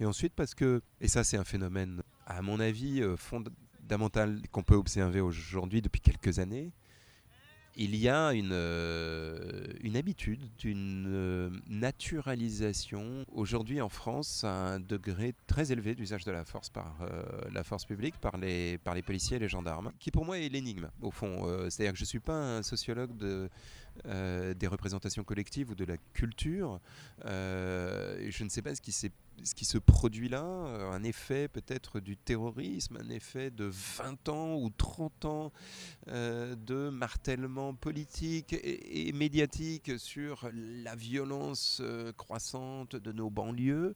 Et 0.00 0.06
ensuite 0.06 0.32
parce 0.34 0.54
que, 0.54 0.80
et 1.02 1.08
ça 1.08 1.22
c'est 1.22 1.36
un 1.36 1.44
phénomène, 1.44 2.02
à 2.24 2.40
mon 2.40 2.58
avis, 2.58 3.02
fondamental 3.18 4.40
qu'on 4.50 4.62
peut 4.62 4.76
observer 4.76 5.20
aujourd'hui 5.20 5.82
depuis 5.82 6.00
quelques 6.00 6.38
années, 6.38 6.72
il 7.80 7.96
y 7.96 8.10
a 8.10 8.34
une, 8.34 8.52
euh, 8.52 9.64
une 9.80 9.96
habitude 9.96 10.40
d'une 10.58 11.06
euh, 11.08 11.50
naturalisation 11.70 13.24
aujourd'hui 13.32 13.80
en 13.80 13.88
France 13.88 14.44
à 14.44 14.52
un 14.52 14.80
degré 14.80 15.34
très 15.46 15.72
élevé 15.72 15.94
d'usage 15.94 16.26
de 16.26 16.30
la 16.30 16.44
force 16.44 16.68
par 16.68 16.98
euh, 17.00 17.22
la 17.50 17.64
force 17.64 17.86
publique, 17.86 18.16
par 18.20 18.36
les, 18.36 18.76
par 18.76 18.94
les 18.94 19.00
policiers 19.00 19.38
et 19.38 19.40
les 19.40 19.48
gendarmes, 19.48 19.92
qui 19.98 20.10
pour 20.10 20.26
moi 20.26 20.38
est 20.38 20.50
l'énigme 20.50 20.90
au 21.00 21.10
fond. 21.10 21.46
Euh, 21.46 21.70
C'est-à-dire 21.70 21.92
que 21.92 21.98
je 21.98 22.04
ne 22.04 22.08
suis 22.08 22.20
pas 22.20 22.58
un 22.58 22.62
sociologue 22.62 23.16
de, 23.16 23.48
des 24.04 24.66
représentations 24.66 25.24
collectives 25.24 25.70
ou 25.70 25.74
de 25.74 25.86
la 25.86 25.96
culture. 26.12 26.80
Je 27.24 28.44
ne 28.44 28.48
sais 28.50 28.62
pas 28.62 28.74
ce 28.74 28.82
qui 28.82 28.92
s'est 28.92 29.12
ce 29.44 29.54
qui 29.54 29.64
se 29.64 29.78
produit 29.78 30.28
là, 30.28 30.44
euh, 30.44 30.90
un 30.90 31.02
effet 31.02 31.48
peut-être 31.48 32.00
du 32.00 32.16
terrorisme, 32.16 32.98
un 33.00 33.08
effet 33.10 33.50
de 33.50 33.64
20 33.64 34.28
ans 34.28 34.56
ou 34.56 34.70
30 34.70 35.24
ans 35.24 35.52
euh, 36.08 36.54
de 36.56 36.90
martèlement 36.90 37.74
politique 37.74 38.54
et, 38.62 39.12
médiatique 39.12 39.98
sur 39.98 40.48
la 40.52 40.94
violence 40.94 41.78
euh, 41.80 42.12
croissante 42.12 42.96
de 42.96 43.12
nos 43.12 43.30
banlieues. 43.30 43.94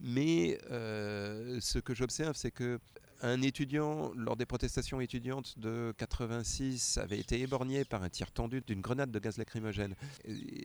Mais 0.00 0.58
ce 0.68 1.78
que 1.78 1.94
j'observe, 1.94 2.36
c'est 2.36 2.50
que 2.50 2.78
un 3.20 3.42
étudiant, 3.42 4.12
lors 4.14 4.36
des 4.36 4.46
protestations 4.46 5.00
étudiantes 5.00 5.58
de 5.58 5.92
86, 5.98 6.98
avait 6.98 7.18
été 7.18 7.40
éborgné 7.40 7.84
par 7.84 8.02
un 8.02 8.08
tir 8.08 8.30
tendu 8.30 8.62
d'une 8.66 8.80
grenade 8.80 9.10
de 9.10 9.18
gaz 9.18 9.38
lacrymogène. 9.38 9.94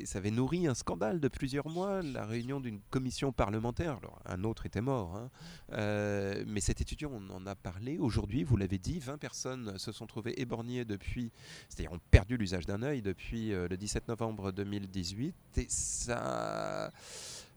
Ça 0.06 0.20
avait 0.20 0.32
nourri 0.32 0.68
un 0.68 0.76
scandale 0.76 1.20
de 1.20 1.28
plusieurs 1.28 1.68
mois, 1.70 2.02
la 2.02 2.26
réunion 2.26 2.60
d'une 2.60 2.80
commission 2.90 3.32
parlementaire. 3.32 3.98
Alors, 3.98 4.22
un 4.26 4.44
autre 4.44 4.66
était 4.66 4.82
mort, 4.82 5.16
hein. 5.16 5.30
euh, 5.74 6.44
mais 6.48 6.62
cet 6.62 6.82
étudiant, 6.82 7.12
on 7.12 7.30
en 7.34 7.46
a 7.48 7.56
parlé. 7.56 7.98
Aujourd'hui, 7.98 8.44
vous 8.44 8.58
l'avez 8.58 8.78
dit, 8.78 9.00
20 9.00 9.18
personnes 9.18 9.78
se 9.80 9.92
sont 9.92 10.06
trouvées 10.06 10.40
éborgnées 10.40 10.86
depuis, 10.86 11.32
c'est-à-dire 11.70 11.94
ont 11.94 12.02
perdu 12.12 12.38
l'usage 12.38 12.66
d'un 12.66 12.84
œil 12.84 13.02
depuis 13.02 13.54
euh, 13.54 13.68
le 13.68 13.78
17 13.78 14.08
novembre 14.08 14.52
2018. 14.52 15.36
Et 15.58 15.66
ça 15.70 16.92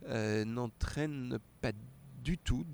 euh, 0.08 0.44
n'entraîne 0.44 1.38
pas 1.60 1.72
du 2.22 2.38
tout 2.38 2.64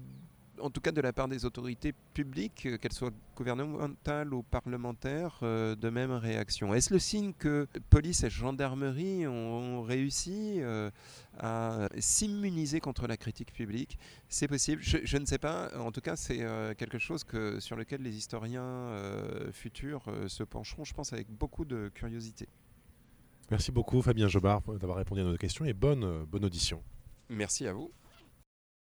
en 0.61 0.71
tout 0.71 0.81
cas 0.81 0.93
de 0.93 1.01
la 1.01 1.12
part 1.12 1.29
des 1.29 1.45
autorités 1.45 1.95
publiques, 2.15 2.67
euh, 2.67 2.77
qu'elles 2.79 2.93
soient 2.93 3.11
gouvernementales 3.37 4.33
ou 4.35 4.43
parlementaires, 4.43 5.38
euh, 5.43 5.75
de 5.75 5.91
même 5.91 6.12
réaction. 6.12 6.75
Est-ce 6.75 6.93
le 6.93 6.99
signe 6.99 7.33
que 7.33 7.67
police 7.91 8.25
et 8.25 8.31
gendarmerie 8.31 9.27
ont 9.27 9.83
réussi 9.83 10.57
euh, 10.61 10.91
à 11.38 11.88
s'immuniser 11.99 12.81
contre 12.81 13.07
la 13.07 13.17
critique 13.17 13.53
publique? 13.53 13.99
C'est 14.29 14.49
possible, 14.49 14.83
je, 14.83 14.99
je, 15.03 15.17
ne 15.17 15.27
sais 15.27 15.38
pas. 15.38 15.71
En 15.79 15.93
tout 15.93 16.01
cas, 16.01 16.17
c'est 16.17 16.43
euh, 16.43 16.75
quelque 16.75 16.99
chose 16.99 17.25
que, 17.25 17.61
sur 17.61 17.77
lequel 17.77 18.03
les 18.03 18.17
historiens 18.17 18.91
futurs 19.53 20.05
se 20.27 20.43
pencheront, 20.43 20.85
je 20.85 20.95
pense, 20.95 21.12
avec 21.12 21.29
beaucoup 21.31 21.65
de 21.65 21.91
curiosité. 21.95 22.49
Merci 23.51 23.73
beaucoup 23.73 24.01
Fabien 24.01 24.29
Jobard 24.29 24.62
d'avoir 24.62 24.97
répondu 24.99 25.21
à 25.21 25.25
nos 25.25 25.37
questions 25.37 25.65
et 25.65 25.73
bonne, 25.73 26.25
bonne 26.25 26.45
audition. 26.45 26.83
Merci 27.29 27.67
à 27.67 27.73
vous. 27.73 27.91